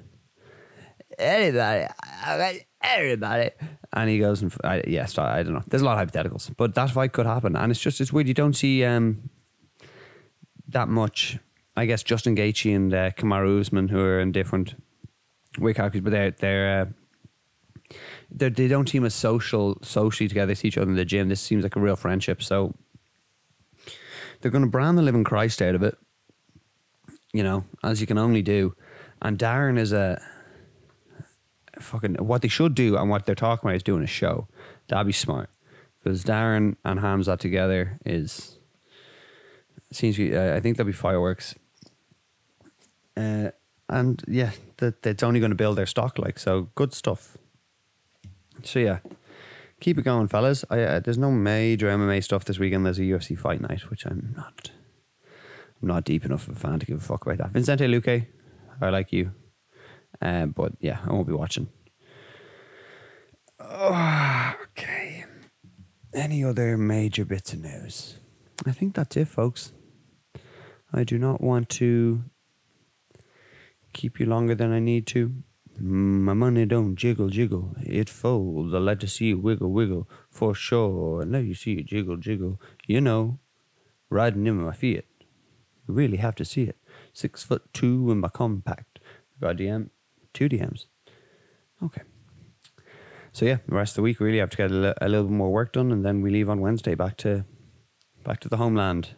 everybody, 1.19 1.87
everybody, 2.81 3.51
and 3.93 4.09
he 4.09 4.17
goes 4.17 4.41
and 4.41 4.53
I, 4.63 4.83
yes, 4.87 5.17
I, 5.17 5.39
I 5.39 5.43
don't 5.43 5.53
know. 5.53 5.63
There's 5.67 5.83
a 5.83 5.85
lot 5.85 6.01
of 6.01 6.11
hypotheticals, 6.11 6.55
but 6.57 6.73
that 6.75 6.89
fight 6.89 7.13
could 7.13 7.25
happen, 7.27 7.55
and 7.55 7.71
it's 7.71 7.81
just 7.81 8.01
it's 8.01 8.11
weird. 8.11 8.27
You 8.27 8.33
don't 8.33 8.55
see 8.55 8.83
um 8.85 9.29
that 10.67 10.87
much. 10.87 11.37
I 11.77 11.85
guess 11.85 12.03
Justin 12.03 12.35
Gaethje 12.35 12.75
and 12.75 12.93
uh, 12.93 13.11
Kamaru 13.11 13.61
Usman, 13.61 13.87
who 13.87 14.01
are 14.01 14.19
in 14.19 14.33
different 14.33 14.75
weight 15.59 15.75
categories, 15.75 16.03
but 16.03 16.11
they're 16.11 16.31
they're. 16.31 16.81
Uh, 16.81 16.85
they're, 18.31 18.51
they 18.51 18.67
don't 18.67 18.87
seem 18.87 19.03
as 19.03 19.15
social 19.15 19.79
socially 19.81 20.27
together. 20.27 20.47
They 20.47 20.55
see 20.55 20.67
each 20.67 20.77
other 20.77 20.91
in 20.91 20.95
the 20.95 21.05
gym. 21.05 21.29
This 21.29 21.41
seems 21.41 21.63
like 21.63 21.75
a 21.75 21.79
real 21.79 21.95
friendship. 21.95 22.43
So 22.43 22.75
they're 24.41 24.51
going 24.51 24.63
to 24.63 24.69
brand 24.69 24.97
the 24.97 25.01
living 25.01 25.23
Christ 25.23 25.61
out 25.61 25.73
of 25.73 25.81
it, 25.81 25.97
you 27.33 27.43
know, 27.43 27.65
as 27.83 27.99
you 27.99 28.05
can 28.05 28.19
only 28.19 28.43
do. 28.43 28.75
And 29.21 29.39
Darren 29.39 29.79
is 29.79 29.91
a 29.91 30.21
fucking 31.79 32.15
what 32.15 32.41
they 32.41 32.47
should 32.47 32.75
do 32.75 32.97
and 32.97 33.09
what 33.09 33.25
they're 33.25 33.35
talking 33.35 33.67
about 33.67 33.75
is 33.75 33.83
doing 33.83 34.03
a 34.03 34.07
show. 34.07 34.47
That'd 34.87 35.07
be 35.07 35.13
smart 35.13 35.49
because 36.01 36.23
Darren 36.23 36.75
and 36.85 36.99
Hamzat 36.99 37.39
together 37.39 37.99
is 38.05 38.57
seems 39.91 40.15
to 40.17 40.29
be, 40.29 40.37
uh, 40.37 40.55
I 40.55 40.59
think 40.59 40.77
there'll 40.77 40.87
be 40.87 40.93
fireworks. 40.93 41.55
Uh, 43.17 43.49
and 43.89 44.23
yeah, 44.27 44.51
that 44.77 45.01
that's 45.01 45.23
only 45.23 45.39
going 45.39 45.51
to 45.51 45.55
build 45.55 45.77
their 45.77 45.85
stock. 45.85 46.17
Like 46.17 46.39
so, 46.39 46.69
good 46.75 46.93
stuff. 46.93 47.37
So 48.63 48.79
yeah, 48.79 48.99
keep 49.79 49.97
it 49.97 50.03
going, 50.03 50.27
fellas. 50.27 50.63
I, 50.69 50.81
uh, 50.81 50.99
there's 50.99 51.17
no 51.17 51.31
major 51.31 51.87
MMA 51.87 52.23
stuff 52.23 52.45
this 52.45 52.59
weekend. 52.59 52.85
There's 52.85 52.99
a 52.99 53.03
UFC 53.03 53.37
fight 53.37 53.61
night, 53.61 53.89
which 53.89 54.05
I'm 54.05 54.33
not. 54.37 54.71
I'm 55.81 55.87
not 55.87 56.03
deep 56.03 56.25
enough 56.25 56.47
of 56.47 56.57
a 56.57 56.59
fan 56.59 56.79
to 56.79 56.85
give 56.85 56.97
a 56.97 57.01
fuck 57.01 57.25
about 57.25 57.37
that. 57.37 57.51
Vicente 57.51 57.85
Luque, 57.87 58.27
I 58.81 58.89
like 58.89 59.13
you, 59.13 59.31
uh, 60.21 60.45
but 60.47 60.73
yeah, 60.79 60.99
I 61.05 61.13
won't 61.13 61.27
be 61.27 61.33
watching. 61.33 61.69
Oh, 63.59 64.55
okay. 64.63 65.25
Any 66.13 66.43
other 66.43 66.77
major 66.77 67.23
bits 67.23 67.53
of 67.53 67.61
news? 67.61 68.17
I 68.65 68.71
think 68.71 68.95
that's 68.95 69.15
it, 69.15 69.27
folks. 69.27 69.73
I 70.91 71.03
do 71.03 71.17
not 71.17 71.39
want 71.39 71.69
to 71.69 72.23
keep 73.93 74.19
you 74.19 74.25
longer 74.25 74.55
than 74.55 74.71
I 74.71 74.79
need 74.79 75.07
to. 75.07 75.33
My 75.79 76.33
money 76.33 76.65
don't 76.65 76.95
jiggle 76.95 77.29
jiggle, 77.29 77.75
it 77.81 78.09
folds. 78.09 78.73
I 78.73 78.79
like 78.79 78.99
to 78.99 79.07
see 79.07 79.31
it 79.31 79.41
wiggle 79.41 79.71
wiggle 79.71 80.09
for 80.29 80.53
sure. 80.53 81.21
And 81.21 81.31
let 81.31 81.45
you 81.45 81.55
see 81.55 81.73
it 81.73 81.85
jiggle 81.85 82.17
jiggle. 82.17 82.59
You 82.85 82.99
know, 82.99 83.39
riding 84.09 84.45
in 84.45 84.57
my 84.57 84.73
Fiat. 84.73 85.05
You 85.87 85.93
really 85.93 86.17
have 86.17 86.35
to 86.35 86.45
see 86.45 86.63
it. 86.63 86.77
Six 87.13 87.43
foot 87.43 87.63
two 87.73 88.11
in 88.11 88.19
my 88.19 88.27
compact. 88.27 88.99
Got 89.39 89.51
a 89.51 89.55
DM, 89.55 89.89
two 90.33 90.49
DMs. 90.49 90.85
Okay. 91.81 92.01
So 93.31 93.45
yeah, 93.45 93.57
the 93.67 93.75
rest 93.75 93.93
of 93.93 93.95
the 93.97 94.01
week 94.01 94.19
really 94.19 94.39
have 94.39 94.49
to 94.49 94.57
get 94.57 94.71
a 94.71 95.07
little 95.07 95.23
bit 95.23 95.31
more 95.31 95.51
work 95.51 95.73
done, 95.73 95.91
and 95.91 96.03
then 96.03 96.21
we 96.21 96.29
leave 96.29 96.49
on 96.49 96.59
Wednesday 96.59 96.95
back 96.95 97.15
to 97.17 97.45
back 98.23 98.39
to 98.41 98.49
the 98.49 98.57
homeland, 98.57 99.11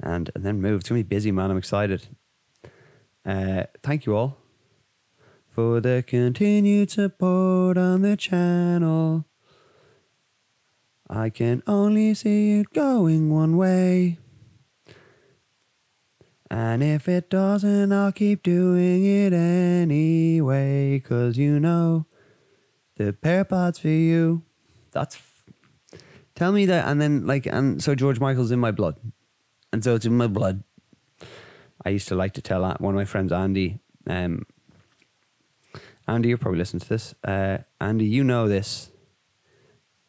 and 0.00 0.30
and 0.34 0.44
then 0.44 0.60
move. 0.60 0.80
It's 0.80 0.88
gonna 0.88 0.98
be 0.98 1.04
busy, 1.04 1.32
man. 1.32 1.50
I'm 1.50 1.56
excited. 1.56 2.08
Uh, 3.24 3.64
thank 3.82 4.06
you 4.06 4.16
all 4.16 4.38
for 5.48 5.80
the 5.80 6.02
continued 6.06 6.90
support 6.90 7.78
on 7.78 8.02
the 8.02 8.16
channel. 8.16 9.26
I 11.08 11.30
can 11.30 11.62
only 11.66 12.14
see 12.14 12.58
it 12.60 12.72
going 12.72 13.30
one 13.30 13.56
way. 13.56 14.18
And 16.50 16.82
if 16.82 17.08
it 17.08 17.30
doesn't, 17.30 17.92
I'll 17.92 18.12
keep 18.12 18.42
doing 18.42 19.04
it 19.04 19.32
anyway. 19.32 21.00
Cause 21.00 21.36
you 21.36 21.60
know, 21.60 22.06
the 22.96 23.12
pair 23.12 23.44
pods 23.44 23.78
for 23.78 23.88
you. 23.88 24.42
That's. 24.90 25.16
F- 25.16 25.28
Tell 26.34 26.52
me 26.52 26.66
that. 26.66 26.88
And 26.88 27.00
then, 27.00 27.26
like, 27.26 27.46
and 27.46 27.82
so 27.82 27.94
George 27.94 28.18
Michael's 28.18 28.50
in 28.50 28.58
my 28.58 28.70
blood. 28.70 28.96
And 29.72 29.84
so 29.84 29.94
it's 29.94 30.06
in 30.06 30.16
my 30.16 30.26
blood. 30.26 30.64
I 31.84 31.90
used 31.90 32.08
to 32.08 32.14
like 32.14 32.34
to 32.34 32.42
tell 32.42 32.62
one 32.62 32.94
of 32.94 32.98
my 32.98 33.04
friends, 33.04 33.32
Andy, 33.32 33.80
um, 34.06 34.46
Andy, 36.06 36.28
you're 36.28 36.38
probably 36.38 36.58
listening 36.58 36.80
to 36.80 36.88
this. 36.88 37.14
Uh, 37.24 37.58
Andy, 37.80 38.04
you 38.04 38.24
know 38.24 38.48
this. 38.48 38.90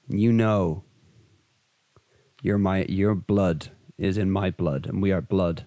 You 0.07 0.31
know 0.31 0.83
your 2.41 2.57
my 2.57 2.83
your 2.83 3.15
blood 3.15 3.69
is 3.97 4.17
in 4.17 4.29
my 4.29 4.51
blood, 4.51 4.85
and 4.85 5.01
we 5.01 5.11
are 5.11 5.21
blood, 5.21 5.65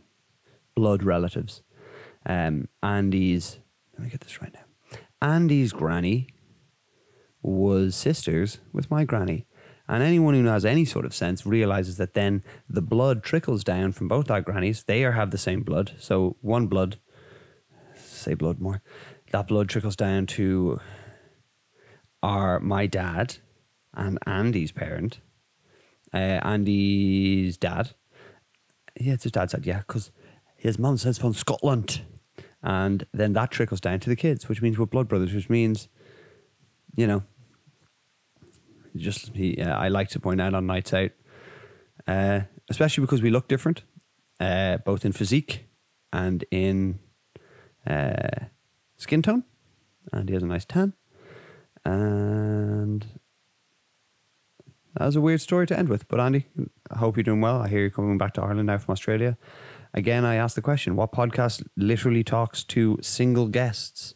blood 0.75 1.03
relatives. 1.03 1.63
Um, 2.27 2.69
Andy's 2.83 3.59
let 3.95 4.05
me 4.05 4.11
get 4.11 4.21
this 4.21 4.43
right 4.43 4.53
now. 4.53 4.99
Andy's 5.23 5.73
granny 5.73 6.29
was 7.43 7.95
sisters 7.95 8.59
with 8.73 8.91
my 8.91 9.05
granny. 9.05 9.47
And 9.89 10.03
anyone 10.03 10.35
who 10.35 10.45
has 10.47 10.65
any 10.65 10.85
sort 10.85 11.05
of 11.05 11.15
sense 11.15 11.47
realizes 11.47 11.97
that 11.97 12.15
then 12.15 12.43
the 12.69 12.83
blood 12.83 13.23
trickles 13.23 13.63
down 13.63 13.93
from 13.93 14.09
both 14.09 14.31
our 14.31 14.41
grannies. 14.41 14.85
They 14.85 15.05
are 15.05 15.13
have 15.13 15.31
the 15.31 15.39
same 15.39 15.63
blood. 15.63 15.93
So 15.99 16.37
one 16.41 16.67
blood, 16.67 16.99
say 17.95 18.35
blood 18.35 18.61
more, 18.61 18.83
that 19.31 19.49
blood 19.49 19.69
trickles 19.69 19.97
down 19.97 20.27
to 20.27 20.81
our 22.23 22.59
my 22.59 22.87
dad 22.87 23.37
and 23.95 24.19
Andy's 24.27 24.73
parent, 24.73 25.21
uh, 26.13 26.41
Andy's 26.43 27.57
dad. 27.57 27.93
Yeah, 28.99 29.15
it's 29.15 29.25
his 29.25 29.33
dad's 29.33 29.53
side. 29.53 29.67
Yeah, 29.67 29.79
because 29.79 30.11
his 30.57 30.79
mum 30.79 30.97
says 30.97 31.19
from 31.19 31.35
Scotland, 31.35 32.03
and 32.63 33.07
then 33.13 33.35
that 33.35 33.51
trickles 33.51 33.81
down 33.81 34.01
to 34.01 34.09
the 34.09 34.17
kids, 34.17 34.49
which 34.49 34.63
means 34.63 34.79
we're 34.79 34.87
blood 34.87 35.07
brothers, 35.07 35.33
which 35.33 35.49
means, 35.49 35.89
you 36.97 37.07
know, 37.07 37.23
just 38.97 39.35
he. 39.35 39.61
Uh, 39.61 39.77
I 39.77 39.89
like 39.89 40.09
to 40.11 40.21
point 40.21 40.41
out 40.41 40.55
on 40.55 40.67
nights 40.67 40.93
out, 40.93 41.11
uh, 42.07 42.41
especially 42.69 43.03
because 43.03 43.23
we 43.23 43.31
look 43.31 43.49
different, 43.49 43.83
uh, 44.41 44.79
both 44.79 45.05
in 45.05 45.13
physique 45.13 45.67
and 46.13 46.45
in 46.51 46.99
uh, 47.87 48.47
skin 48.97 49.23
tone, 49.23 49.45
and 50.13 50.29
he 50.29 50.35
has 50.35 50.43
a 50.43 50.47
nice 50.47 50.65
tan. 50.65 50.95
And 51.85 53.07
that 54.95 55.07
was 55.07 55.17
a 55.17 55.21
weird 55.21 55.41
story 55.41 55.67
to 55.67 55.79
end 55.79 55.89
with. 55.89 56.09
But 56.09 56.21
Andy, 56.21 56.47
I 56.91 56.99
hope 56.99 57.17
you're 57.17 57.25
doing 57.25 57.41
well. 57.41 57.63
I 57.63 57.69
hear 57.69 57.81
you're 57.81 57.91
coming 57.91 58.19
back 58.19 58.35
to 58.35 58.43
Ireland 58.43 58.67
now 58.67 58.79
from 58.79 58.93
Australia. 58.93 59.37
Again, 59.95 60.25
I 60.25 60.35
asked 60.35 60.57
the 60.57 60.63
question 60.63 60.97
what 60.97 61.13
podcast 61.13 61.67
literally 61.77 62.25
talks 62.25 62.65
to 62.65 62.99
single 63.03 63.47
guests 63.49 64.15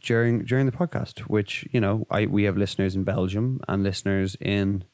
during 0.00 0.44
during 0.44 0.66
the 0.66 0.72
podcast? 0.72 1.20
Which, 1.20 1.68
you 1.72 1.80
know, 1.80 2.06
I 2.10 2.26
we 2.26 2.44
have 2.44 2.56
listeners 2.56 2.96
in 2.96 3.04
Belgium 3.04 3.60
and 3.68 3.82
listeners 3.82 4.36
in 4.40 4.84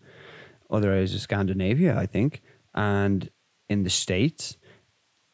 other 0.71 0.91
areas 0.91 1.15
of 1.15 1.21
Scandinavia, 1.21 1.97
I 1.97 2.07
think, 2.07 2.43
and 2.75 3.31
in 3.69 3.83
the 3.83 3.91
States. 3.91 4.57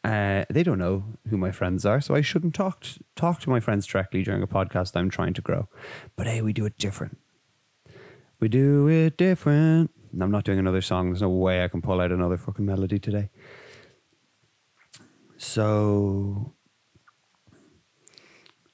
Uh, 0.04 0.44
they 0.50 0.64
don't 0.64 0.80
know 0.80 1.04
who 1.28 1.36
my 1.36 1.52
friends 1.52 1.86
are, 1.86 2.00
so 2.00 2.14
I 2.16 2.22
shouldn't 2.22 2.54
talk 2.54 2.80
to, 2.80 3.00
talk 3.14 3.38
to 3.40 3.50
my 3.50 3.60
friends 3.60 3.86
directly 3.86 4.24
during 4.24 4.42
a 4.42 4.48
podcast 4.48 4.96
I'm 4.96 5.10
trying 5.10 5.32
to 5.34 5.40
grow. 5.40 5.68
But 6.16 6.26
hey, 6.26 6.42
we 6.42 6.52
do 6.52 6.66
it 6.66 6.76
different. 6.76 7.18
We 8.40 8.48
do 8.48 8.88
it 8.88 9.16
different. 9.16 9.92
I'm 10.20 10.32
not 10.32 10.42
doing 10.42 10.58
another 10.58 10.82
song. 10.82 11.10
There's 11.10 11.22
no 11.22 11.30
way 11.30 11.62
I 11.62 11.68
can 11.68 11.80
pull 11.80 12.00
out 12.00 12.10
another 12.10 12.36
fucking 12.36 12.66
melody 12.66 12.98
today. 12.98 13.30
So 15.36 16.52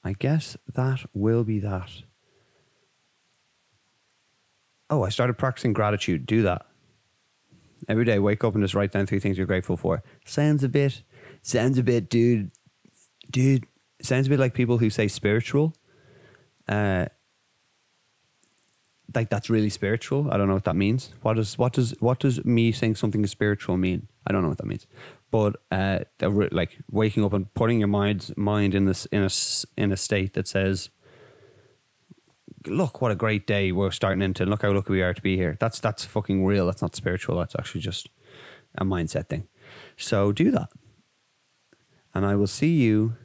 I 0.03 0.13
guess 0.13 0.57
that 0.73 1.01
will 1.13 1.43
be 1.43 1.59
that. 1.59 1.89
Oh, 4.89 5.03
I 5.03 5.09
started 5.09 5.37
practicing 5.37 5.73
gratitude. 5.73 6.25
Do 6.25 6.41
that. 6.43 6.65
Every 7.87 8.05
day, 8.05 8.19
wake 8.19 8.43
up 8.43 8.55
and 8.55 8.63
just 8.63 8.73
write 8.73 8.91
down 8.91 9.05
three 9.05 9.19
things 9.19 9.37
you're 9.37 9.47
grateful 9.47 9.77
for. 9.77 10.03
Sounds 10.25 10.63
a 10.63 10.69
bit, 10.69 11.03
sounds 11.41 11.77
a 11.77 11.83
bit, 11.83 12.09
dude, 12.09 12.51
dude. 13.29 13.65
Sounds 14.01 14.27
a 14.27 14.29
bit 14.29 14.39
like 14.39 14.53
people 14.53 14.77
who 14.77 14.89
say 14.89 15.07
spiritual. 15.07 15.75
Uh, 16.67 17.05
like 19.13 19.29
that's 19.29 19.49
really 19.49 19.69
spiritual. 19.69 20.31
I 20.31 20.37
don't 20.37 20.47
know 20.47 20.53
what 20.53 20.65
that 20.65 20.75
means. 20.75 21.11
What 21.21 21.35
does 21.35 21.57
what 21.57 21.73
does 21.73 21.93
what 21.99 22.19
does 22.19 22.43
me 22.45 22.71
saying 22.71 22.95
something 22.95 23.23
is 23.23 23.31
spiritual 23.31 23.77
mean? 23.77 24.07
I 24.25 24.31
don't 24.31 24.41
know 24.41 24.49
what 24.49 24.57
that 24.59 24.67
means. 24.67 24.87
But 25.31 25.57
uh, 25.71 25.99
like 26.21 26.77
waking 26.89 27.23
up 27.23 27.33
and 27.33 27.53
putting 27.53 27.79
your 27.79 27.87
mind 27.87 28.33
mind 28.35 28.73
in 28.73 28.85
this 28.85 29.05
in 29.07 29.23
a 29.23 29.29
in 29.77 29.91
a 29.91 29.97
state 29.97 30.33
that 30.33 30.47
says, 30.47 30.89
"Look, 32.65 33.01
what 33.01 33.11
a 33.11 33.15
great 33.15 33.45
day 33.45 33.71
we're 33.71 33.91
starting 33.91 34.23
into. 34.23 34.45
Look 34.45 34.63
how 34.63 34.71
lucky 34.71 34.91
we 34.91 35.03
are 35.03 35.13
to 35.13 35.21
be 35.21 35.35
here." 35.35 35.55
That's 35.59 35.79
that's 35.79 36.03
fucking 36.03 36.45
real. 36.45 36.65
That's 36.65 36.81
not 36.81 36.95
spiritual. 36.95 37.37
That's 37.37 37.55
actually 37.55 37.81
just 37.81 38.09
a 38.77 38.83
mindset 38.85 39.27
thing. 39.27 39.47
So 39.97 40.31
do 40.31 40.49
that, 40.51 40.69
and 42.13 42.25
I 42.25 42.35
will 42.35 42.47
see 42.47 42.73
you. 42.73 43.15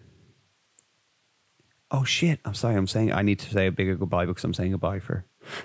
Oh 1.90 2.04
shit! 2.04 2.40
I'm 2.44 2.54
sorry. 2.54 2.76
I'm 2.76 2.86
saying 2.86 3.12
I 3.12 3.22
need 3.22 3.38
to 3.38 3.50
say 3.50 3.66
a 3.66 3.72
bigger 3.72 3.96
goodbye 3.96 4.26
because 4.26 4.44
I'm 4.44 4.54
saying 4.54 4.72
goodbye 4.72 4.98
for 4.98 5.24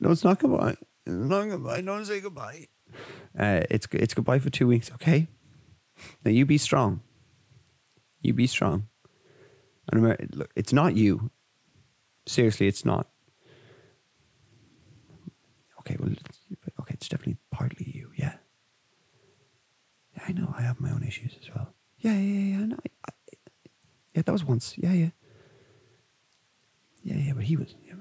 no, 0.00 0.10
it's 0.10 0.24
not 0.24 0.38
goodbye. 0.38 0.76
It's 1.06 1.14
not 1.14 1.48
goodbye. 1.48 1.80
Don't 1.80 2.04
say 2.04 2.20
goodbye. 2.20 2.66
Uh, 3.38 3.62
it's 3.70 3.86
it's 3.92 4.14
goodbye 4.14 4.38
for 4.38 4.50
two 4.50 4.66
weeks. 4.66 4.90
Okay. 4.92 5.28
Now 6.24 6.30
you 6.30 6.46
be 6.46 6.58
strong. 6.58 7.00
You 8.20 8.32
be 8.34 8.46
strong. 8.46 8.88
And 9.90 10.02
remember, 10.02 10.24
look, 10.32 10.50
it's 10.54 10.72
not 10.72 10.96
you. 10.96 11.30
Seriously, 12.26 12.68
it's 12.68 12.84
not. 12.84 13.08
Okay, 15.80 15.96
well, 15.98 16.10
okay, 16.80 16.94
it's 16.94 17.08
definitely 17.08 17.38
partly 17.50 17.90
you. 17.92 18.12
Yeah. 18.16 18.34
Yeah, 20.16 20.22
I 20.28 20.32
know. 20.32 20.54
I 20.56 20.62
have 20.62 20.80
my 20.80 20.90
own 20.92 21.02
issues 21.02 21.36
as 21.42 21.52
well. 21.52 21.74
Yeah, 21.98 22.12
yeah, 22.14 22.56
yeah. 22.56 22.62
I 22.62 22.66
know. 22.66 22.78
I, 23.04 23.12
yeah, 24.14 24.22
that 24.22 24.32
was 24.32 24.44
once. 24.44 24.74
Yeah, 24.78 24.92
yeah. 24.92 25.10
Yeah, 27.02 27.16
yeah, 27.16 27.32
but 27.32 27.44
he 27.44 27.56
was. 27.56 27.74
Yeah, 27.84 27.94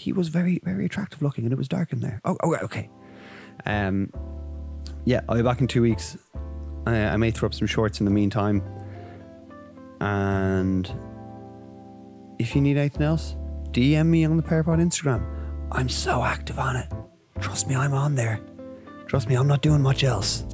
he 0.00 0.12
was 0.12 0.28
very, 0.28 0.60
very 0.64 0.86
attractive 0.86 1.20
looking, 1.20 1.44
and 1.44 1.52
it 1.52 1.56
was 1.56 1.68
dark 1.68 1.92
in 1.92 2.00
there. 2.00 2.20
Oh, 2.24 2.36
oh, 2.42 2.56
okay. 2.62 2.88
Um, 3.66 4.10
yeah, 5.04 5.20
I'll 5.28 5.36
be 5.36 5.42
back 5.42 5.60
in 5.60 5.66
two 5.66 5.82
weeks. 5.82 6.16
I, 6.86 6.96
I 6.96 7.16
may 7.18 7.30
throw 7.30 7.46
up 7.46 7.54
some 7.54 7.66
shorts 7.66 8.00
in 8.00 8.06
the 8.06 8.10
meantime, 8.10 8.62
and 10.00 10.90
if 12.38 12.54
you 12.54 12.62
need 12.62 12.78
anything 12.78 13.02
else, 13.02 13.36
DM 13.72 14.06
me 14.06 14.24
on 14.24 14.38
the 14.38 14.42
Parapod 14.42 14.80
Instagram. 14.80 15.22
I'm 15.70 15.90
so 15.90 16.24
active 16.24 16.58
on 16.58 16.76
it. 16.76 16.90
Trust 17.40 17.68
me, 17.68 17.76
I'm 17.76 17.92
on 17.92 18.14
there. 18.14 18.40
Trust 19.06 19.28
me, 19.28 19.34
I'm 19.34 19.46
not 19.46 19.60
doing 19.60 19.82
much 19.82 20.02
else. 20.02 20.46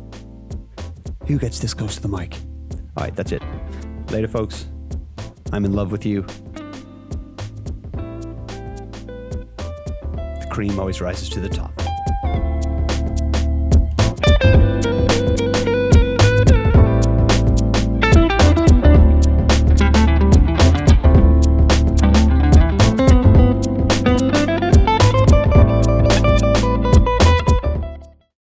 Who 1.29 1.39
gets 1.39 1.61
this 1.61 1.73
close 1.73 1.95
to 1.97 2.03
the 2.03 2.09
mic? 2.09 2.35
All 2.97 3.05
right, 3.05 3.15
that's 3.15 3.31
it. 3.31 3.43
Later, 4.11 4.29
folks. 4.29 4.67
I'm 5.53 5.65
in 5.65 5.73
love 5.73 5.93
with 5.93 6.05
you. 6.05 6.27
Cream 10.57 10.81
always 10.81 11.03
rises 11.03 11.29
to 11.29 11.39
the 11.39 11.51
top. 11.51 11.86